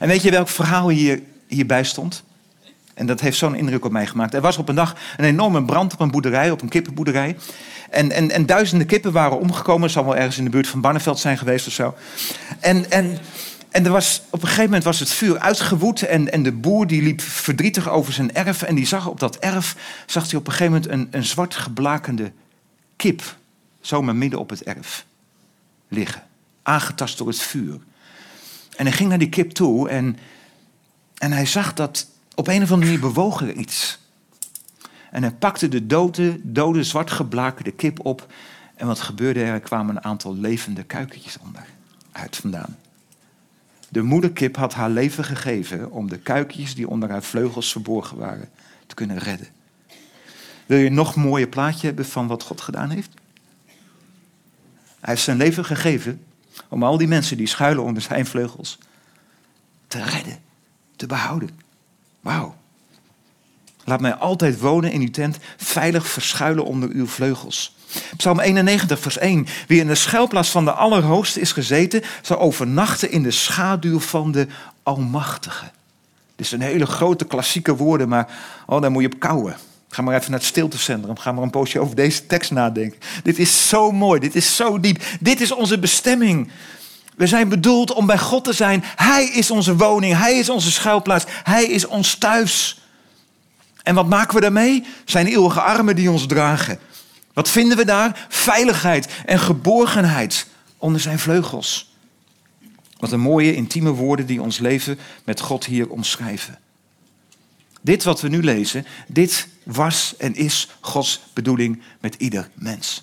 En 0.00 0.08
weet 0.08 0.22
je 0.22 0.30
welk 0.30 0.48
verhaal 0.48 0.88
hier, 0.88 1.22
hierbij 1.46 1.84
stond? 1.84 2.24
En 2.94 3.06
dat 3.06 3.20
heeft 3.20 3.38
zo'n 3.38 3.54
indruk 3.54 3.84
op 3.84 3.92
mij 3.92 4.06
gemaakt. 4.06 4.34
Er 4.34 4.40
was 4.40 4.56
op 4.56 4.68
een 4.68 4.74
dag 4.74 4.96
een 5.16 5.24
enorme 5.24 5.64
brand 5.64 5.92
op 5.92 6.00
een 6.00 6.10
boerderij, 6.10 6.50
op 6.50 6.62
een 6.62 6.68
kippenboerderij. 6.68 7.36
En, 7.90 8.12
en, 8.12 8.30
en 8.30 8.46
duizenden 8.46 8.86
kippen 8.86 9.12
waren 9.12 9.40
omgekomen. 9.40 9.82
Het 9.82 9.92
zal 9.92 10.04
wel 10.04 10.16
ergens 10.16 10.38
in 10.38 10.44
de 10.44 10.50
buurt 10.50 10.68
van 10.68 10.80
Barneveld 10.80 11.18
zijn 11.18 11.38
geweest 11.38 11.66
of 11.66 11.72
zo. 11.72 11.94
En, 12.60 12.90
en, 12.90 13.18
en 13.70 13.84
er 13.84 13.90
was, 13.90 14.22
op 14.30 14.40
een 14.40 14.46
gegeven 14.46 14.64
moment 14.64 14.84
was 14.84 14.98
het 14.98 15.10
vuur 15.10 15.38
uitgewoed. 15.38 16.02
En, 16.02 16.32
en 16.32 16.42
de 16.42 16.52
boer 16.52 16.86
die 16.86 17.02
liep 17.02 17.20
verdrietig 17.20 17.88
over 17.88 18.12
zijn 18.12 18.34
erf. 18.34 18.62
En 18.62 18.74
die 18.74 18.86
zag 18.86 19.06
op 19.06 19.20
dat 19.20 19.36
erf 19.36 19.76
zag 20.06 20.30
hij 20.30 20.38
op 20.38 20.46
een 20.46 20.52
gegeven 20.52 20.72
moment 20.72 20.92
een, 20.92 21.08
een 21.10 21.24
zwart 21.24 21.54
geblakende 21.54 22.32
kip. 22.96 23.38
Zomaar 23.80 24.16
midden 24.16 24.38
op 24.38 24.50
het 24.50 24.62
erf 24.62 25.06
liggen. 25.88 26.22
Aangetast 26.62 27.18
door 27.18 27.28
het 27.28 27.40
vuur. 27.40 27.80
En 28.76 28.86
hij 28.86 28.94
ging 28.94 29.08
naar 29.08 29.18
die 29.18 29.28
kip 29.28 29.50
toe 29.50 29.88
en, 29.88 30.18
en 31.18 31.32
hij 31.32 31.46
zag 31.46 31.74
dat 31.74 32.08
op 32.34 32.48
een 32.48 32.62
of 32.62 32.72
andere 32.72 32.90
manier 32.90 33.00
bewoog 33.00 33.40
er 33.40 33.52
iets. 33.52 33.98
En 35.10 35.22
hij 35.22 35.32
pakte 35.32 35.68
de 35.68 35.86
dode, 35.86 36.40
dode 36.42 36.84
zwart 36.84 37.10
geblakerde 37.10 37.70
kip 37.70 38.04
op. 38.06 38.32
En 38.74 38.86
wat 38.86 39.00
gebeurde 39.00 39.40
er? 39.42 39.52
Er 39.52 39.60
kwamen 39.60 39.96
een 39.96 40.04
aantal 40.04 40.36
levende 40.36 40.82
kuikentjes 40.82 41.38
onder 41.38 41.66
uit 42.12 42.36
vandaan. 42.36 42.76
De 43.88 44.02
moederkip 44.02 44.56
had 44.56 44.74
haar 44.74 44.90
leven 44.90 45.24
gegeven 45.24 45.90
om 45.90 46.08
de 46.08 46.18
kuikentjes 46.18 46.74
die 46.74 46.88
onder 46.88 47.10
haar 47.10 47.22
vleugels 47.22 47.72
verborgen 47.72 48.16
waren 48.16 48.48
te 48.86 48.94
kunnen 48.94 49.18
redden. 49.18 49.48
Wil 50.66 50.78
je 50.78 50.90
nog 50.90 51.14
een 51.14 51.22
mooie 51.22 51.48
plaatje 51.48 51.86
hebben 51.86 52.04
van 52.04 52.26
wat 52.26 52.42
God 52.42 52.60
gedaan 52.60 52.90
heeft? 52.90 53.10
Hij 55.00 55.12
heeft 55.12 55.22
zijn 55.22 55.36
leven 55.36 55.64
gegeven 55.64 56.24
om 56.68 56.82
al 56.82 56.98
die 56.98 57.08
mensen 57.08 57.36
die 57.36 57.46
schuilen 57.46 57.84
onder 57.84 58.02
zijn 58.02 58.26
vleugels 58.26 58.78
te 59.86 60.02
redden, 60.02 60.38
te 60.96 61.06
behouden. 61.06 61.50
Wauw. 62.20 62.54
Laat 63.84 64.00
mij 64.00 64.14
altijd 64.14 64.60
wonen 64.60 64.92
in 64.92 65.00
uw 65.00 65.10
tent, 65.10 65.38
veilig 65.56 66.06
verschuilen 66.06 66.64
onder 66.64 66.88
uw 66.88 67.06
vleugels. 67.06 67.76
Psalm 68.16 68.40
91, 68.40 68.98
vers 69.00 69.18
1. 69.18 69.46
Wie 69.66 69.80
in 69.80 69.86
de 69.86 69.94
schuilplaats 69.94 70.50
van 70.50 70.64
de 70.64 70.72
Allerhoogste 70.72 71.40
is 71.40 71.52
gezeten, 71.52 72.02
zal 72.22 72.38
overnachten 72.38 73.10
in 73.10 73.22
de 73.22 73.30
schaduw 73.30 74.00
van 74.00 74.32
de 74.32 74.46
Almachtige. 74.82 75.70
Dit 76.36 76.46
zijn 76.46 76.60
hele 76.60 76.86
grote 76.86 77.24
klassieke 77.24 77.76
woorden, 77.76 78.08
maar 78.08 78.28
oh, 78.66 78.80
daar 78.80 78.90
moet 78.90 79.02
je 79.02 79.12
op 79.12 79.20
kouwen. 79.20 79.56
Ga 79.92 80.02
maar 80.02 80.14
even 80.14 80.30
naar 80.30 80.38
het 80.38 80.48
stiltecentrum. 80.48 81.18
Ga 81.18 81.32
maar 81.32 81.42
een 81.42 81.50
poosje 81.50 81.80
over 81.80 81.96
deze 81.96 82.26
tekst 82.26 82.50
nadenken. 82.50 82.98
Dit 83.22 83.38
is 83.38 83.68
zo 83.68 83.90
mooi. 83.90 84.20
Dit 84.20 84.34
is 84.34 84.56
zo 84.56 84.80
diep. 84.80 85.02
Dit 85.20 85.40
is 85.40 85.52
onze 85.52 85.78
bestemming. 85.78 86.50
We 87.16 87.26
zijn 87.26 87.48
bedoeld 87.48 87.92
om 87.92 88.06
bij 88.06 88.18
God 88.18 88.44
te 88.44 88.52
zijn. 88.52 88.84
Hij 88.84 89.24
is 89.24 89.50
onze 89.50 89.76
woning. 89.76 90.16
Hij 90.16 90.38
is 90.38 90.48
onze 90.48 90.70
schuilplaats. 90.70 91.24
Hij 91.28 91.64
is 91.64 91.86
ons 91.86 92.14
thuis. 92.14 92.80
En 93.82 93.94
wat 93.94 94.08
maken 94.08 94.34
we 94.34 94.40
daarmee? 94.40 94.84
Zijn 95.04 95.26
eeuwige 95.26 95.60
armen 95.60 95.96
die 95.96 96.10
ons 96.10 96.26
dragen. 96.26 96.78
Wat 97.32 97.48
vinden 97.48 97.76
we 97.76 97.84
daar? 97.84 98.26
Veiligheid 98.28 99.08
en 99.26 99.38
geborgenheid 99.38 100.46
onder 100.78 101.00
zijn 101.00 101.18
vleugels. 101.18 101.94
Wat 102.98 103.12
een 103.12 103.20
mooie, 103.20 103.54
intieme 103.54 103.90
woorden 103.90 104.26
die 104.26 104.42
ons 104.42 104.58
leven 104.58 104.98
met 105.24 105.40
God 105.40 105.64
hier 105.64 105.88
omschrijven. 105.88 106.58
Dit 107.80 108.02
wat 108.02 108.20
we 108.20 108.28
nu 108.28 108.42
lezen, 108.42 108.86
dit 109.08 109.48
was 109.64 110.14
en 110.18 110.34
is 110.34 110.68
Gods 110.80 111.20
bedoeling 111.32 111.82
met 112.00 112.14
ieder 112.14 112.50
mens. 112.54 113.02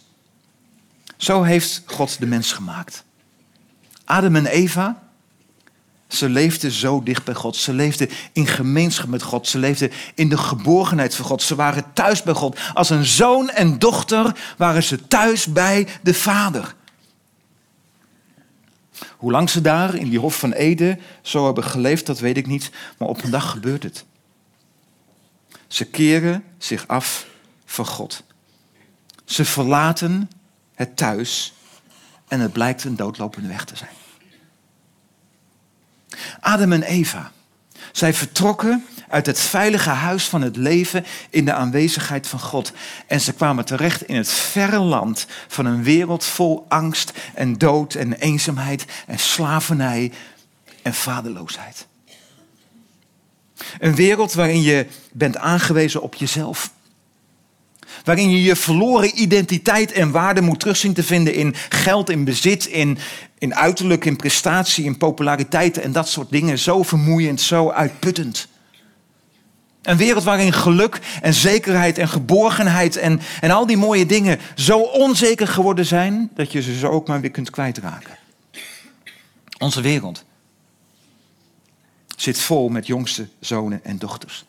Zo 1.17 1.43
heeft 1.43 1.83
God 1.85 2.19
de 2.19 2.25
mens 2.25 2.51
gemaakt. 2.51 3.03
Adam 4.05 4.35
en 4.35 4.45
Eva 4.45 5.05
Ze 6.07 6.29
leefden 6.29 6.71
zo 6.71 7.03
dicht 7.03 7.23
bij 7.23 7.33
God. 7.33 7.55
Ze 7.55 7.73
leefden 7.73 8.09
in 8.31 8.47
gemeenschap 8.47 9.07
met 9.07 9.21
God. 9.21 9.47
Ze 9.47 9.57
leefden 9.57 9.91
in 10.15 10.29
de 10.29 10.37
geborgenheid 10.37 11.15
van 11.15 11.25
God. 11.25 11.41
Ze 11.41 11.55
waren 11.55 11.93
thuis 11.93 12.23
bij 12.23 12.33
God. 12.33 12.59
Als 12.73 12.89
een 12.89 13.05
zoon 13.05 13.49
en 13.49 13.79
dochter 13.79 14.39
waren 14.57 14.83
ze 14.83 15.07
thuis 15.07 15.45
bij 15.45 15.87
de 16.01 16.13
Vader. 16.13 16.75
Hoe 19.17 19.31
lang 19.31 19.49
ze 19.49 19.61
daar 19.61 19.95
in 19.95 20.09
die 20.09 20.19
Hof 20.19 20.39
van 20.39 20.51
Ede 20.51 20.97
zo 21.21 21.45
hebben 21.45 21.63
geleefd, 21.63 22.05
dat 22.05 22.19
weet 22.19 22.37
ik 22.37 22.47
niet. 22.47 22.71
Maar 22.97 23.07
op 23.07 23.23
een 23.23 23.31
dag 23.31 23.51
gebeurt 23.51 23.83
het. 23.83 24.05
Ze 25.67 25.85
keren 25.85 26.43
zich 26.57 26.87
af 26.87 27.25
van 27.65 27.85
God. 27.85 28.23
Ze 29.25 29.45
verlaten 29.45 30.29
het 30.75 30.97
thuis 30.97 31.53
en 32.27 32.39
het 32.39 32.53
blijkt 32.53 32.83
een 32.83 32.95
doodlopende 32.95 33.47
weg 33.47 33.65
te 33.65 33.75
zijn. 33.75 33.89
Adam 36.39 36.71
en 36.71 36.83
Eva. 36.83 37.31
Zij 37.91 38.13
vertrokken 38.13 38.85
uit 39.09 39.25
het 39.25 39.39
veilige 39.39 39.89
huis 39.89 40.27
van 40.27 40.41
het 40.41 40.55
leven 40.55 41.05
in 41.29 41.45
de 41.45 41.53
aanwezigheid 41.53 42.27
van 42.27 42.39
God. 42.39 42.73
En 43.07 43.21
ze 43.21 43.33
kwamen 43.33 43.65
terecht 43.65 44.01
in 44.01 44.15
het 44.15 44.29
verre 44.29 44.79
land 44.79 45.25
van 45.47 45.65
een 45.65 45.83
wereld 45.83 46.25
vol 46.25 46.65
angst 46.69 47.13
en 47.33 47.57
dood 47.57 47.93
en 47.93 48.13
eenzaamheid 48.13 48.85
en 49.07 49.19
slavernij 49.19 50.11
en 50.81 50.93
vaderloosheid. 50.93 51.87
Een 53.79 53.95
wereld 53.95 54.33
waarin 54.33 54.61
je 54.61 54.85
bent 55.11 55.37
aangewezen 55.37 56.01
op 56.01 56.15
jezelf. 56.15 56.71
Waarin 58.03 58.29
je 58.29 58.43
je 58.43 58.55
verloren 58.55 59.21
identiteit 59.21 59.91
en 59.91 60.11
waarde 60.11 60.41
moet 60.41 60.59
terugzien 60.59 60.93
te 60.93 61.03
vinden 61.03 61.33
in 61.33 61.55
geld, 61.69 62.09
in 62.09 62.23
bezit, 62.23 62.65
in, 62.65 62.97
in 63.37 63.55
uiterlijk, 63.55 64.05
in 64.05 64.15
prestatie, 64.15 64.85
in 64.85 64.97
populariteit 64.97 65.77
en 65.77 65.91
dat 65.91 66.09
soort 66.09 66.29
dingen. 66.29 66.59
Zo 66.59 66.83
vermoeiend, 66.83 67.41
zo 67.41 67.69
uitputtend. 67.69 68.47
Een 69.81 69.97
wereld 69.97 70.23
waarin 70.23 70.53
geluk 70.53 70.99
en 71.21 71.33
zekerheid 71.33 71.97
en 71.97 72.07
geborgenheid 72.07 72.95
en, 72.95 73.21
en 73.41 73.51
al 73.51 73.65
die 73.65 73.77
mooie 73.77 74.05
dingen 74.05 74.39
zo 74.55 74.79
onzeker 74.79 75.47
geworden 75.47 75.85
zijn 75.85 76.29
dat 76.33 76.51
je 76.51 76.61
ze 76.61 76.77
zo 76.77 76.87
ook 76.87 77.07
maar 77.07 77.21
weer 77.21 77.31
kunt 77.31 77.49
kwijtraken. 77.49 78.17
Onze 79.57 79.81
wereld 79.81 80.25
zit 82.33 82.39
vol 82.39 82.69
met 82.69 82.87
jongste 82.87 83.27
zonen 83.39 83.83
en 83.83 83.97
dochters. 83.97 84.45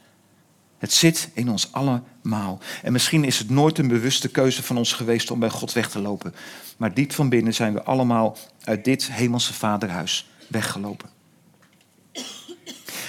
Het 0.78 0.92
zit 0.92 1.30
in 1.32 1.50
ons 1.50 1.72
allemaal. 1.72 2.60
En 2.82 2.92
misschien 2.92 3.24
is 3.24 3.38
het 3.38 3.50
nooit 3.50 3.78
een 3.78 3.88
bewuste 3.88 4.28
keuze 4.28 4.62
van 4.62 4.76
ons 4.76 4.92
geweest 4.92 5.30
om 5.30 5.38
bij 5.38 5.50
God 5.50 5.72
weg 5.72 5.90
te 5.90 6.00
lopen. 6.00 6.34
Maar 6.76 6.94
diep 6.94 7.12
van 7.12 7.28
binnen 7.28 7.54
zijn 7.54 7.72
we 7.72 7.82
allemaal 7.82 8.36
uit 8.64 8.84
dit 8.84 9.12
hemelse 9.12 9.54
vaderhuis 9.54 10.30
weggelopen. 10.48 11.08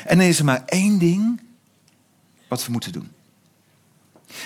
En 0.06 0.18
dan 0.18 0.28
is 0.28 0.40
er 0.40 0.46
maar 0.46 0.64
één 0.66 1.00
ding 1.00 1.42
wat 2.48 2.66
we 2.66 2.72
moeten 2.72 2.92
doen. 2.92 3.12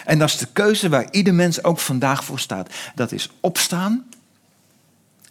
En 0.05 0.19
dat 0.19 0.29
is 0.29 0.37
de 0.37 0.51
keuze 0.53 0.89
waar 0.89 1.11
ieder 1.11 1.33
mens 1.33 1.63
ook 1.63 1.79
vandaag 1.79 2.23
voor 2.23 2.39
staat. 2.39 2.73
Dat 2.95 3.11
is 3.11 3.29
opstaan 3.39 4.09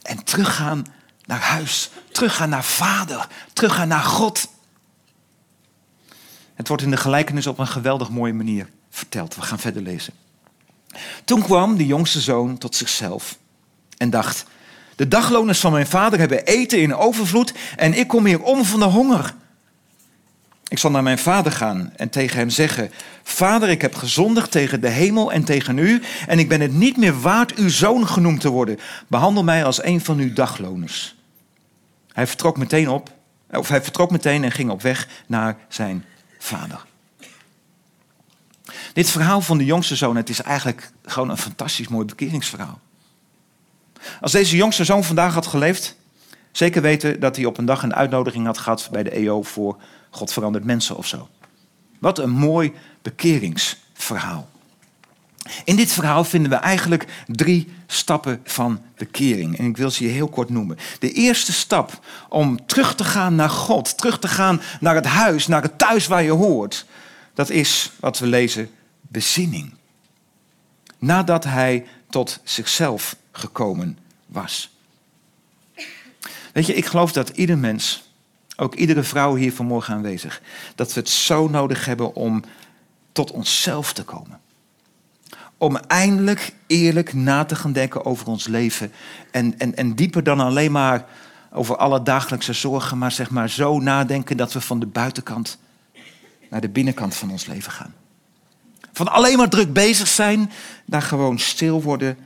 en 0.02 0.24
teruggaan 0.24 0.85
naar 1.24 1.40
huis. 1.40 1.90
Teruggaan 2.11 2.48
naar 2.48 2.64
vader. 2.64 3.28
Teruggaan 3.52 3.88
naar 3.88 4.05
God. 4.05 4.48
Het 6.55 6.69
wordt 6.69 6.83
in 6.83 6.91
de 6.91 6.97
gelijkenis 6.97 7.47
op 7.47 7.59
een 7.59 7.67
geweldig 7.67 8.11
mooie 8.11 8.33
manier 8.33 8.69
verteld. 8.91 9.35
We 9.35 9.43
gaan 9.43 9.59
verder 9.59 9.83
lezen. 9.83 10.12
Toen 11.25 11.43
kwam 11.43 11.77
de 11.77 11.87
jongste 11.87 12.21
zoon 12.21 12.59
tot 12.59 12.75
zichzelf 12.75 13.38
en 13.97 14.11
dacht: 14.11 14.45
De 14.97 15.09
dagloners 15.09 15.61
van 15.61 15.73
mijn 15.73 15.87
vader 15.87 16.19
hebben 16.19 16.45
eten 16.45 16.81
in 16.81 16.95
overvloed 16.95 17.55
en 17.77 17.95
ik 17.95 18.09
kom 18.09 18.27
hier 18.27 18.43
om 18.43 18.65
van 18.65 18.81
de 18.81 18.87
honger. 18.87 19.35
Ik 20.69 20.79
zal 20.79 20.91
naar 20.91 21.03
mijn 21.03 21.19
vader 21.19 21.53
gaan 21.53 21.93
en 21.97 22.11
tegen 22.11 22.38
hem 22.38 22.51
zeggen: 22.51 22.91
Vader, 23.23 23.69
ik 23.69 23.83
heb 23.83 23.95
gezondigd 23.95 24.51
tegen 24.51 24.81
de 24.81 24.88
hemel 24.88 25.33
en 25.33 25.45
tegen 25.45 25.79
u, 25.79 26.03
en 26.27 26.38
ik 26.38 26.49
ben 26.49 26.61
het 26.61 26.73
niet 26.73 26.97
meer 26.97 27.21
waard 27.21 27.55
uw 27.55 27.69
zoon 27.69 28.09
genoemd 28.09 28.41
te 28.41 28.49
worden. 28.49 28.79
Behandel 29.07 29.45
mij 29.45 29.65
als 29.65 29.85
een 29.85 30.01
van 30.01 30.19
uw 30.19 30.33
dagloners. 30.33 31.17
Hij 32.12 32.27
vertrok 32.27 32.57
meteen 32.57 32.88
op, 32.88 33.11
of 33.51 33.69
hij 33.69 33.83
vertrok 33.83 34.11
meteen 34.11 34.45
en 34.45 34.53
ging 34.53 34.71
op 34.71 34.83
weg 34.83 35.09
naar 35.27 35.57
zijn 35.69 36.05
vader. 36.42 36.85
Dit 38.92 39.11
verhaal 39.11 39.40
van 39.40 39.59
de 39.59 39.64
jongste 39.64 39.96
zoon, 39.96 40.16
het 40.16 40.28
is 40.28 40.42
eigenlijk 40.42 40.92
gewoon 41.05 41.31
een 41.31 41.37
fantastisch 41.37 41.88
mooi 41.88 42.05
bekeringsverhaal. 42.07 42.81
Als 44.20 44.33
deze 44.33 44.57
jongste 44.57 44.85
zoon 44.85 45.05
vandaag 45.05 45.35
had 45.35 45.46
geleefd, 45.46 45.96
zeker 46.52 46.83
weten 46.83 47.20
dat 47.20 47.37
hij 47.37 47.44
op 47.44 47.59
een 47.59 47.64
dag 47.64 47.83
een 47.83 47.94
uitnodiging 47.94 48.46
had 48.46 48.59
gehad 48.59 48.88
bij 48.92 49.02
de 49.02 49.11
EO 49.11 49.42
voor 49.42 49.81
God 50.11 50.33
verandert 50.33 50.64
mensen 50.64 50.96
of 50.96 51.07
zo. 51.07 51.28
Wat 51.98 52.18
een 52.18 52.31
mooi 52.31 52.72
bekeringsverhaal. 53.02 54.48
In 55.64 55.76
dit 55.76 55.92
verhaal 55.92 56.24
vinden 56.24 56.50
we 56.50 56.57
eigenlijk 56.57 57.07
drie 57.26 57.72
stappen 57.87 58.40
van 58.44 58.81
bekering. 58.96 59.59
En 59.59 59.66
ik 59.66 59.76
wil 59.76 59.90
ze 59.90 60.05
je 60.05 60.11
heel 60.11 60.28
kort 60.28 60.48
noemen. 60.48 60.78
De 60.98 61.12
eerste 61.12 61.52
stap 61.52 62.07
om 62.28 62.66
terug 62.66 62.94
te 62.94 63.05
gaan 63.05 63.35
naar 63.35 63.50
God, 63.50 63.98
terug 63.98 64.18
te 64.18 64.28
gaan 64.28 64.61
naar 64.81 64.94
het 64.94 65.07
huis, 65.07 65.46
naar 65.46 65.62
het 65.62 65.78
thuis 65.78 66.07
waar 66.07 66.22
je 66.22 66.31
hoort, 66.31 66.87
dat 67.35 67.50
is 67.50 67.90
wat 68.00 68.18
we 68.18 68.26
lezen, 68.26 68.70
bezinning. 69.00 69.74
Nadat 70.98 71.44
hij 71.44 71.87
tot 72.11 72.40
zichzelf 72.44 73.16
gekomen 73.33 73.98
was. 74.26 74.70
Weet 76.52 76.66
je, 76.66 76.74
ik 76.74 76.87
geloof 76.87 77.12
dat 77.12 77.28
ieder 77.28 77.59
mens, 77.59 78.02
ook 78.57 78.74
iedere 78.74 79.02
vrouw 79.02 79.35
hier 79.35 79.52
vanmorgen 79.52 79.94
aanwezig, 79.94 80.42
dat 80.74 80.92
we 80.92 81.00
het 81.00 81.09
zo 81.09 81.48
nodig 81.48 81.85
hebben 81.85 82.14
om 82.14 82.42
tot 83.12 83.31
onszelf 83.31 83.92
te 83.92 84.02
komen 84.02 84.41
om 85.62 85.77
eindelijk 85.77 86.53
eerlijk 86.66 87.12
na 87.12 87.44
te 87.44 87.57
gaan 87.57 87.72
denken 87.72 88.05
over 88.05 88.27
ons 88.27 88.46
leven. 88.46 88.92
En, 89.31 89.59
en, 89.59 89.77
en 89.77 89.94
dieper 89.94 90.22
dan 90.22 90.40
alleen 90.40 90.72
maar 90.72 91.05
over 91.53 91.77
alle 91.77 92.03
dagelijkse 92.03 92.53
zorgen, 92.53 92.98
maar 92.98 93.12
zeg 93.12 93.31
maar 93.31 93.51
zo 93.51 93.79
nadenken 93.79 94.37
dat 94.37 94.53
we 94.53 94.61
van 94.61 94.81
de 94.81 94.87
buitenkant 94.87 95.59
naar 96.51 96.61
de 96.61 96.68
binnenkant 96.68 97.14
van 97.14 97.31
ons 97.31 97.46
leven 97.46 97.72
gaan. 97.72 97.94
Van 98.92 99.09
alleen 99.09 99.37
maar 99.37 99.48
druk 99.48 99.72
bezig 99.72 100.09
zijn, 100.09 100.51
naar 100.85 101.03
gewoon 101.03 101.38
stil 101.38 101.83
worden 101.83 102.16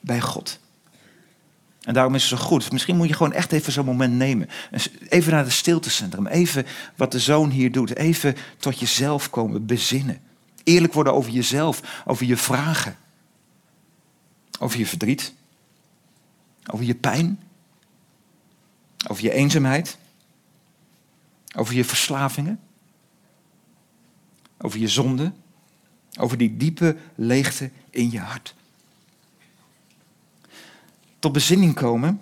bij 0.00 0.20
God. 0.20 0.58
En 1.82 1.94
daarom 1.94 2.14
is 2.14 2.30
het 2.30 2.38
zo 2.38 2.46
goed. 2.46 2.72
Misschien 2.72 2.96
moet 2.96 3.08
je 3.08 3.14
gewoon 3.14 3.32
echt 3.32 3.52
even 3.52 3.72
zo'n 3.72 3.84
moment 3.84 4.14
nemen. 4.14 4.48
Even 5.08 5.32
naar 5.32 5.44
het 5.44 5.52
stiltecentrum. 5.52 6.26
Even 6.26 6.66
wat 6.96 7.12
de 7.12 7.18
zoon 7.18 7.50
hier 7.50 7.72
doet. 7.72 7.96
Even 7.96 8.36
tot 8.58 8.78
jezelf 8.78 9.30
komen, 9.30 9.66
bezinnen. 9.66 10.29
Eerlijk 10.64 10.92
worden 10.92 11.14
over 11.14 11.30
jezelf, 11.30 12.02
over 12.06 12.26
je 12.26 12.36
vragen, 12.36 12.96
over 14.58 14.78
je 14.78 14.86
verdriet, 14.86 15.34
over 16.72 16.84
je 16.84 16.94
pijn, 16.94 17.40
over 19.08 19.22
je 19.22 19.32
eenzaamheid, 19.32 19.98
over 21.56 21.74
je 21.74 21.84
verslavingen, 21.84 22.60
over 24.58 24.78
je 24.78 24.88
zonde, 24.88 25.32
over 26.18 26.38
die 26.38 26.56
diepe 26.56 26.96
leegte 27.14 27.70
in 27.90 28.10
je 28.10 28.20
hart. 28.20 28.54
Tot 31.18 31.32
bezinning 31.32 31.74
komen, 31.74 32.20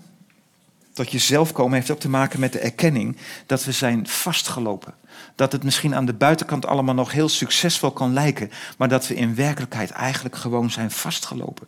tot 0.93 1.11
jezelf 1.11 1.53
komen, 1.53 1.75
heeft 1.75 1.91
ook 1.91 2.01
te 2.01 2.09
maken 2.09 2.41
met 2.41 2.53
de 2.53 2.59
erkenning 2.59 3.17
dat 3.47 3.65
we 3.65 3.73
zijn 3.73 4.07
vastgelopen 4.07 4.95
dat 5.39 5.53
het 5.53 5.65
misschien 5.65 5.95
aan 5.95 6.07
de 6.07 6.13
buitenkant 6.13 6.67
allemaal 6.67 6.95
nog 6.95 7.13
heel 7.13 7.29
succesvol 7.29 7.91
kan 7.91 8.13
lijken, 8.13 8.51
maar 8.79 8.89
dat 8.89 9.07
we 9.07 9.15
in 9.15 9.35
werkelijkheid 9.35 9.91
eigenlijk 9.91 10.37
gewoon 10.37 10.71
zijn 10.71 10.91
vastgelopen. 10.91 11.67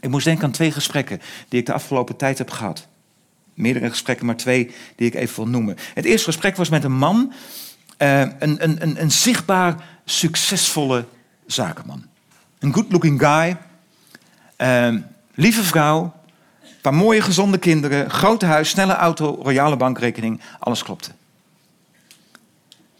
Ik 0.00 0.10
moest 0.10 0.24
denken 0.24 0.44
aan 0.44 0.50
twee 0.50 0.72
gesprekken 0.72 1.20
die 1.48 1.60
ik 1.60 1.66
de 1.66 1.72
afgelopen 1.72 2.16
tijd 2.16 2.38
heb 2.38 2.50
gehad. 2.50 2.86
Meerdere 3.54 3.90
gesprekken, 3.90 4.26
maar 4.26 4.36
twee 4.36 4.74
die 4.96 5.06
ik 5.06 5.14
even 5.14 5.36
wil 5.36 5.48
noemen. 5.48 5.76
Het 5.94 6.04
eerste 6.04 6.24
gesprek 6.24 6.56
was 6.56 6.68
met 6.68 6.84
een 6.84 6.96
man, 6.96 7.32
uh, 7.98 8.20
een, 8.20 8.38
een, 8.38 8.82
een, 8.82 9.00
een 9.00 9.10
zichtbaar 9.10 9.84
succesvolle 10.04 11.04
zakenman. 11.46 12.04
Een 12.58 12.74
good-looking 12.74 13.20
guy, 13.20 13.56
uh, 14.58 15.00
lieve 15.34 15.62
vrouw, 15.62 16.12
een 16.62 16.80
paar 16.80 16.94
mooie 16.94 17.20
gezonde 17.20 17.58
kinderen, 17.58 18.10
grote 18.10 18.46
huis, 18.46 18.68
snelle 18.68 18.94
auto, 18.94 19.38
royale 19.42 19.76
bankrekening, 19.76 20.40
alles 20.58 20.82
klopte. 20.82 21.10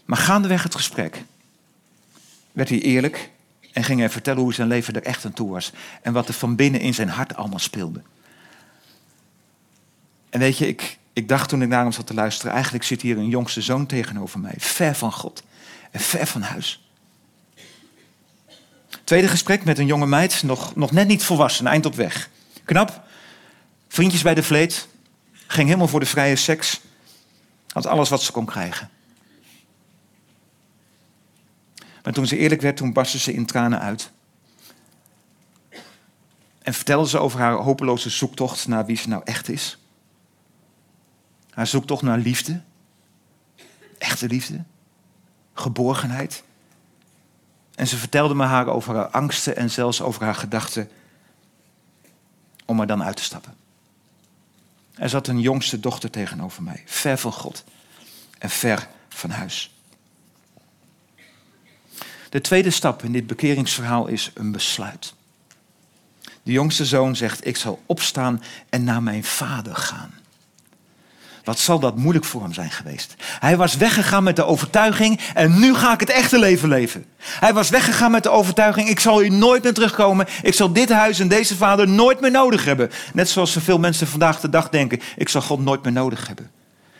Maar 0.04 0.18
gaandeweg 0.18 0.62
het 0.62 0.74
gesprek 0.74 1.24
werd 2.52 2.68
hij 2.68 2.80
eerlijk 2.80 3.30
en 3.72 3.84
ging 3.84 3.98
hij 3.98 4.10
vertellen 4.10 4.42
hoe 4.42 4.54
zijn 4.54 4.68
leven 4.68 4.94
er 4.94 5.02
echt 5.02 5.24
aan 5.24 5.32
toe 5.32 5.50
was. 5.50 5.72
En 6.02 6.12
wat 6.12 6.28
er 6.28 6.34
van 6.34 6.56
binnen 6.56 6.80
in 6.80 6.94
zijn 6.94 7.08
hart 7.08 7.36
allemaal 7.36 7.58
speelde. 7.58 8.02
En 10.30 10.40
weet 10.40 10.58
je, 10.58 10.66
ik, 10.66 10.98
ik 11.12 11.28
dacht 11.28 11.48
toen 11.48 11.62
ik 11.62 11.68
naar 11.68 11.82
hem 11.82 11.92
zat 11.92 12.06
te 12.06 12.14
luisteren, 12.14 12.52
eigenlijk 12.52 12.84
zit 12.84 13.02
hier 13.02 13.18
een 13.18 13.28
jongste 13.28 13.60
zoon 13.60 13.86
tegenover 13.86 14.40
mij, 14.40 14.54
ver 14.56 14.94
van 14.94 15.12
God 15.12 15.42
en 15.90 16.00
ver 16.00 16.26
van 16.26 16.42
huis. 16.42 16.86
Tweede 19.04 19.28
gesprek 19.28 19.64
met 19.64 19.78
een 19.78 19.86
jonge 19.86 20.06
meid, 20.06 20.42
nog, 20.42 20.74
nog 20.74 20.90
net 20.90 21.08
niet 21.08 21.24
volwassen, 21.24 21.66
eind 21.66 21.86
op 21.86 21.94
weg. 21.94 22.30
Knap, 22.64 23.02
vriendjes 23.88 24.22
bij 24.22 24.34
de 24.34 24.42
vleet, 24.42 24.88
ging 25.46 25.66
helemaal 25.66 25.88
voor 25.88 26.00
de 26.00 26.06
vrije 26.06 26.36
seks. 26.36 26.80
Had 27.72 27.86
alles 27.86 28.08
wat 28.08 28.22
ze 28.22 28.32
kon 28.32 28.46
krijgen. 28.46 28.90
Maar 32.02 32.12
toen 32.12 32.26
ze 32.26 32.36
eerlijk 32.36 32.60
werd, 32.60 32.76
toen 32.76 32.92
barstte 32.92 33.18
ze 33.18 33.32
in 33.32 33.46
tranen 33.46 33.80
uit. 33.80 34.10
En 36.62 36.74
vertelde 36.74 37.08
ze 37.08 37.18
over 37.18 37.40
haar 37.40 37.54
hopeloze 37.54 38.10
zoektocht 38.10 38.68
naar 38.68 38.86
wie 38.86 38.96
ze 38.96 39.08
nou 39.08 39.22
echt 39.24 39.48
is. 39.48 39.78
Haar 41.50 41.66
zoektocht 41.66 42.02
naar 42.02 42.18
liefde. 42.18 42.60
Echte 43.98 44.26
liefde. 44.26 44.64
Geborgenheid. 45.54 46.44
En 47.74 47.86
ze 47.86 47.96
vertelde 47.96 48.34
me 48.34 48.44
haar 48.44 48.66
over 48.66 48.94
haar 48.94 49.08
angsten 49.08 49.56
en 49.56 49.70
zelfs 49.70 50.00
over 50.00 50.22
haar 50.22 50.34
gedachten 50.34 50.90
om 52.66 52.80
er 52.80 52.86
dan 52.86 53.02
uit 53.02 53.16
te 53.16 53.22
stappen. 53.22 53.54
Er 54.94 55.08
zat 55.08 55.26
een 55.26 55.40
jongste 55.40 55.80
dochter 55.80 56.10
tegenover 56.10 56.62
mij, 56.62 56.82
ver 56.86 57.18
van 57.18 57.32
God 57.32 57.64
en 58.38 58.50
ver 58.50 58.88
van 59.08 59.30
huis. 59.30 59.71
De 62.32 62.40
tweede 62.40 62.70
stap 62.70 63.02
in 63.02 63.12
dit 63.12 63.26
bekeringsverhaal 63.26 64.06
is 64.06 64.30
een 64.34 64.52
besluit. 64.52 65.14
De 66.42 66.52
jongste 66.52 66.84
zoon 66.84 67.16
zegt: 67.16 67.46
Ik 67.46 67.56
zal 67.56 67.82
opstaan 67.86 68.42
en 68.68 68.84
naar 68.84 69.02
mijn 69.02 69.24
vader 69.24 69.76
gaan. 69.76 70.14
Wat 71.44 71.58
zal 71.58 71.78
dat 71.78 71.96
moeilijk 71.96 72.24
voor 72.24 72.42
hem 72.42 72.52
zijn 72.52 72.70
geweest? 72.70 73.14
Hij 73.22 73.56
was 73.56 73.76
weggegaan 73.76 74.22
met 74.22 74.36
de 74.36 74.44
overtuiging 74.44 75.20
en 75.34 75.58
nu 75.58 75.74
ga 75.74 75.92
ik 75.92 76.00
het 76.00 76.10
echte 76.10 76.38
leven 76.38 76.68
leven. 76.68 77.04
Hij 77.18 77.52
was 77.52 77.70
weggegaan 77.70 78.10
met 78.10 78.22
de 78.22 78.30
overtuiging: 78.30 78.88
ik 78.88 79.00
zal 79.00 79.20
hier 79.20 79.32
nooit 79.32 79.62
meer 79.62 79.74
terugkomen. 79.74 80.26
Ik 80.42 80.54
zal 80.54 80.72
dit 80.72 80.90
huis 80.90 81.18
en 81.18 81.28
deze 81.28 81.56
vader 81.56 81.88
nooit 81.88 82.20
meer 82.20 82.30
nodig 82.30 82.64
hebben. 82.64 82.90
Net 83.12 83.28
zoals 83.28 83.52
zoveel 83.52 83.78
mensen 83.78 84.06
vandaag 84.06 84.40
de 84.40 84.50
dag 84.50 84.68
denken: 84.68 85.00
ik 85.16 85.28
zal 85.28 85.42
God 85.42 85.60
nooit 85.60 85.82
meer 85.82 85.92
nodig 85.92 86.26
hebben. 86.26 86.50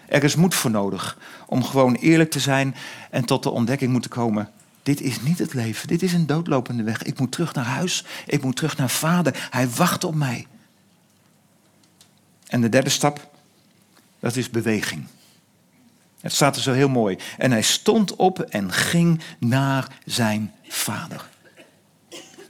Er 0.08 0.24
is 0.24 0.36
moed 0.36 0.54
voor 0.54 0.70
nodig 0.70 1.18
om 1.46 1.64
gewoon 1.64 1.94
eerlijk 1.94 2.30
te 2.30 2.40
zijn 2.40 2.74
en 3.10 3.24
tot 3.24 3.42
de 3.42 3.50
ontdekking 3.50 3.92
moeten 3.92 4.10
komen: 4.10 4.50
dit 4.82 5.00
is 5.00 5.22
niet 5.22 5.38
het 5.38 5.54
leven, 5.54 5.88
dit 5.88 6.02
is 6.02 6.12
een 6.12 6.26
doodlopende 6.26 6.82
weg. 6.82 7.02
Ik 7.02 7.18
moet 7.18 7.32
terug 7.32 7.54
naar 7.54 7.64
huis, 7.64 8.04
ik 8.26 8.42
moet 8.42 8.56
terug 8.56 8.76
naar 8.76 8.90
vader. 8.90 9.48
Hij 9.50 9.68
wacht 9.68 10.04
op 10.04 10.14
mij. 10.14 10.46
En 12.46 12.60
de 12.60 12.68
derde 12.68 12.90
stap 12.90 13.30
dat 14.20 14.36
is 14.36 14.50
beweging. 14.50 15.06
Het 16.20 16.32
staat 16.32 16.56
er 16.56 16.62
zo 16.62 16.72
heel 16.72 16.88
mooi. 16.88 17.16
En 17.38 17.50
hij 17.50 17.62
stond 17.62 18.16
op 18.16 18.40
en 18.40 18.72
ging 18.72 19.20
naar 19.38 19.86
zijn 20.04 20.52
vader. 20.68 21.28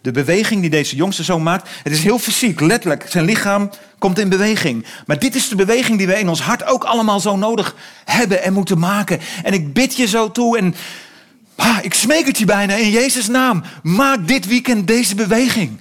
De 0.00 0.10
beweging 0.10 0.60
die 0.60 0.70
deze 0.70 0.96
jongste 0.96 1.22
zoon 1.22 1.42
maakt, 1.42 1.68
het 1.82 1.92
is 1.92 2.02
heel 2.02 2.18
fysiek, 2.18 2.60
letterlijk. 2.60 3.04
Zijn 3.08 3.24
lichaam 3.24 3.70
komt 3.98 4.18
in 4.18 4.28
beweging. 4.28 4.86
Maar 5.06 5.18
dit 5.18 5.34
is 5.34 5.48
de 5.48 5.54
beweging 5.54 5.98
die 5.98 6.06
we 6.06 6.18
in 6.18 6.28
ons 6.28 6.40
hart 6.40 6.64
ook 6.64 6.84
allemaal 6.84 7.20
zo 7.20 7.36
nodig 7.36 7.76
hebben 8.04 8.42
en 8.42 8.52
moeten 8.52 8.78
maken. 8.78 9.20
En 9.42 9.52
ik 9.52 9.72
bid 9.72 9.96
je 9.96 10.06
zo 10.06 10.30
toe 10.30 10.58
en 10.58 10.74
ik 11.82 11.94
smeek 11.94 12.26
het 12.26 12.38
je 12.38 12.44
bijna 12.44 12.74
in 12.74 12.90
Jezus' 12.90 13.28
naam. 13.28 13.62
Maak 13.82 14.28
dit 14.28 14.46
weekend 14.46 14.86
deze 14.86 15.14
beweging. 15.14 15.80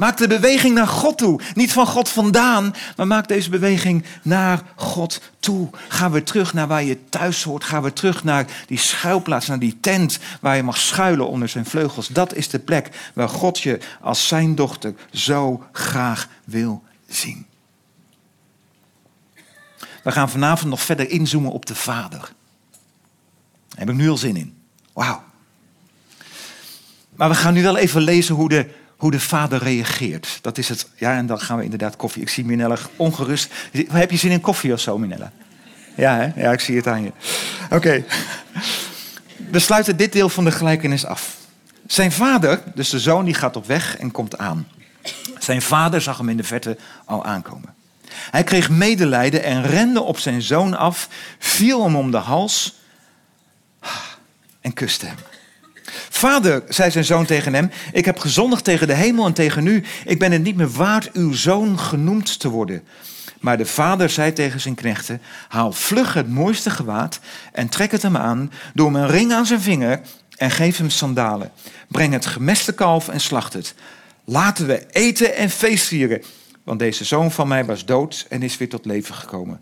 Maak 0.00 0.16
de 0.16 0.26
beweging 0.26 0.74
naar 0.74 0.86
God 0.86 1.18
toe. 1.18 1.40
Niet 1.54 1.72
van 1.72 1.86
God 1.86 2.08
vandaan, 2.08 2.74
maar 2.96 3.06
maak 3.06 3.28
deze 3.28 3.50
beweging 3.50 4.04
naar 4.22 4.62
God 4.76 5.20
toe. 5.40 5.70
Ga 5.88 6.10
weer 6.10 6.24
terug 6.24 6.52
naar 6.52 6.66
waar 6.66 6.82
je 6.82 7.08
thuis 7.08 7.42
hoort. 7.42 7.64
Ga 7.64 7.82
weer 7.82 7.92
terug 7.92 8.24
naar 8.24 8.46
die 8.66 8.78
schuilplaats, 8.78 9.46
naar 9.46 9.58
die 9.58 9.78
tent 9.80 10.18
waar 10.40 10.56
je 10.56 10.62
mag 10.62 10.78
schuilen 10.78 11.28
onder 11.28 11.48
zijn 11.48 11.64
vleugels. 11.64 12.08
Dat 12.08 12.34
is 12.34 12.48
de 12.48 12.58
plek 12.58 13.10
waar 13.14 13.28
God 13.28 13.60
je 13.60 13.78
als 14.00 14.28
zijn 14.28 14.54
dochter 14.54 14.94
zo 15.12 15.64
graag 15.72 16.28
wil 16.44 16.82
zien. 17.08 17.46
We 20.02 20.12
gaan 20.12 20.30
vanavond 20.30 20.70
nog 20.70 20.82
verder 20.82 21.10
inzoomen 21.10 21.52
op 21.52 21.66
de 21.66 21.74
Vader. 21.74 22.20
Daar 23.68 23.78
heb 23.78 23.88
ik 23.88 23.94
nu 23.94 24.10
al 24.10 24.16
zin 24.16 24.36
in. 24.36 24.59
Wauw. 24.92 25.22
Maar 27.16 27.28
we 27.28 27.34
gaan 27.34 27.54
nu 27.54 27.62
wel 27.62 27.76
even 27.76 28.02
lezen 28.02 28.34
hoe 28.34 28.48
de 28.48 28.68
hoe 29.00 29.10
de 29.10 29.20
vader 29.20 29.62
reageert. 29.62 30.38
Dat 30.42 30.58
is 30.58 30.68
het. 30.68 30.88
Ja, 30.96 31.16
en 31.16 31.26
dan 31.26 31.40
gaan 31.40 31.58
we 31.58 31.64
inderdaad 31.64 31.96
koffie. 31.96 32.22
Ik 32.22 32.28
zie 32.28 32.44
Minella 32.44 32.76
ongerust. 32.96 33.52
Heb 33.88 34.10
je 34.10 34.16
zin 34.16 34.30
in 34.30 34.40
koffie 34.40 34.72
of 34.72 34.80
zo, 34.80 34.98
Minella? 34.98 35.32
Ja, 35.96 36.16
hè? 36.16 36.42
ja 36.42 36.52
ik 36.52 36.60
zie 36.60 36.76
het 36.76 36.86
aan 36.86 37.02
je. 37.02 37.12
Oké. 37.70 38.04
We 39.50 39.58
sluiten 39.58 39.96
dit 39.96 40.12
deel 40.12 40.28
van 40.28 40.44
de 40.44 40.50
gelijkenis 40.50 41.04
af. 41.04 41.36
Zijn 41.86 42.12
vader, 42.12 42.62
dus 42.74 42.90
de 42.90 42.98
zoon, 42.98 43.24
die 43.24 43.34
gaat 43.34 43.56
op 43.56 43.66
weg 43.66 43.96
en 43.96 44.10
komt 44.10 44.38
aan. 44.38 44.68
Zijn 45.38 45.62
vader 45.62 46.00
zag 46.00 46.18
hem 46.18 46.28
in 46.28 46.36
de 46.36 46.44
verte 46.44 46.76
al 47.04 47.24
aankomen. 47.24 47.74
Hij 48.10 48.44
kreeg 48.44 48.70
medelijden 48.70 49.42
en 49.42 49.62
rende 49.66 50.00
op 50.00 50.18
zijn 50.18 50.42
zoon 50.42 50.76
af, 50.76 51.08
viel 51.38 51.84
hem 51.84 51.96
om 51.96 52.10
de 52.10 52.16
hals 52.16 52.79
en 54.60 54.72
kuste 54.72 55.06
hem. 55.06 55.16
Vader, 56.10 56.62
zei 56.68 56.90
zijn 56.90 57.04
zoon 57.04 57.24
tegen 57.24 57.54
hem, 57.54 57.70
ik 57.92 58.04
heb 58.04 58.18
gezondigd 58.18 58.64
tegen 58.64 58.86
de 58.86 58.94
hemel 58.94 59.26
en 59.26 59.32
tegen 59.32 59.66
u. 59.66 59.84
Ik 60.04 60.18
ben 60.18 60.32
het 60.32 60.42
niet 60.42 60.56
meer 60.56 60.70
waard 60.70 61.12
uw 61.12 61.32
zoon 61.32 61.78
genoemd 61.78 62.40
te 62.40 62.48
worden. 62.48 62.82
Maar 63.40 63.56
de 63.56 63.66
vader 63.66 64.10
zei 64.10 64.32
tegen 64.32 64.60
zijn 64.60 64.74
knechten, 64.74 65.22
haal 65.48 65.72
vlug 65.72 66.14
het 66.14 66.28
mooiste 66.28 66.70
gewaad 66.70 67.20
en 67.52 67.68
trek 67.68 67.90
het 67.90 68.02
hem 68.02 68.16
aan, 68.16 68.52
doe 68.74 68.86
hem 68.86 68.96
een 68.96 69.08
ring 69.08 69.32
aan 69.32 69.46
zijn 69.46 69.60
vinger 69.60 70.00
en 70.36 70.50
geef 70.50 70.76
hem 70.76 70.90
sandalen. 70.90 71.50
Breng 71.88 72.12
het 72.12 72.26
gemeste 72.26 72.72
kalf 72.72 73.08
en 73.08 73.20
slacht 73.20 73.52
het. 73.52 73.74
Laten 74.24 74.66
we 74.66 74.86
eten 74.90 75.36
en 75.36 75.50
feest 75.50 75.86
vieren, 75.86 76.22
want 76.64 76.78
deze 76.78 77.04
zoon 77.04 77.30
van 77.30 77.48
mij 77.48 77.64
was 77.64 77.84
dood 77.84 78.26
en 78.28 78.42
is 78.42 78.56
weer 78.56 78.68
tot 78.68 78.84
leven 78.84 79.14
gekomen. 79.14 79.60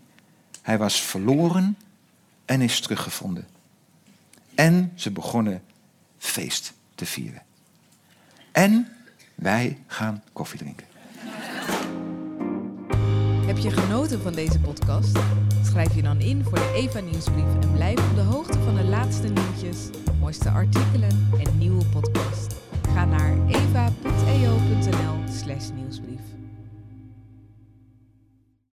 Hij 0.61 0.77
was 0.77 1.01
verloren 1.01 1.77
en 2.45 2.61
is 2.61 2.79
teruggevonden. 2.79 3.47
En 4.59 4.91
ze 4.95 5.11
begonnen 5.11 5.61
feest 6.17 6.73
te 6.95 7.05
vieren. 7.05 7.41
En 8.51 8.87
wij 9.35 9.77
gaan 9.87 10.23
koffie 10.33 10.59
drinken. 10.59 10.85
Heb 13.45 13.57
je 13.57 13.71
genoten 13.71 14.21
van 14.21 14.33
deze 14.33 14.59
podcast? 14.59 15.19
Schrijf 15.63 15.95
je 15.95 16.01
dan 16.01 16.19
in 16.19 16.43
voor 16.43 16.57
de 16.57 16.71
Eva 16.75 16.99
Nieuwsbrief 16.99 17.55
en 17.61 17.71
blijf 17.71 18.09
op 18.09 18.15
de 18.15 18.21
hoogte 18.21 18.59
van 18.59 18.75
de 18.75 18.83
laatste 18.83 19.27
nieuwtjes, 19.27 19.89
mooiste 20.19 20.49
artikelen 20.49 21.29
en 21.45 21.57
nieuwe 21.57 21.85
podcasts. 21.85 22.55
Ga 22.93 23.05
naar 23.05 23.47
eva.eo.nl/nieuwsbrief. 23.47 26.28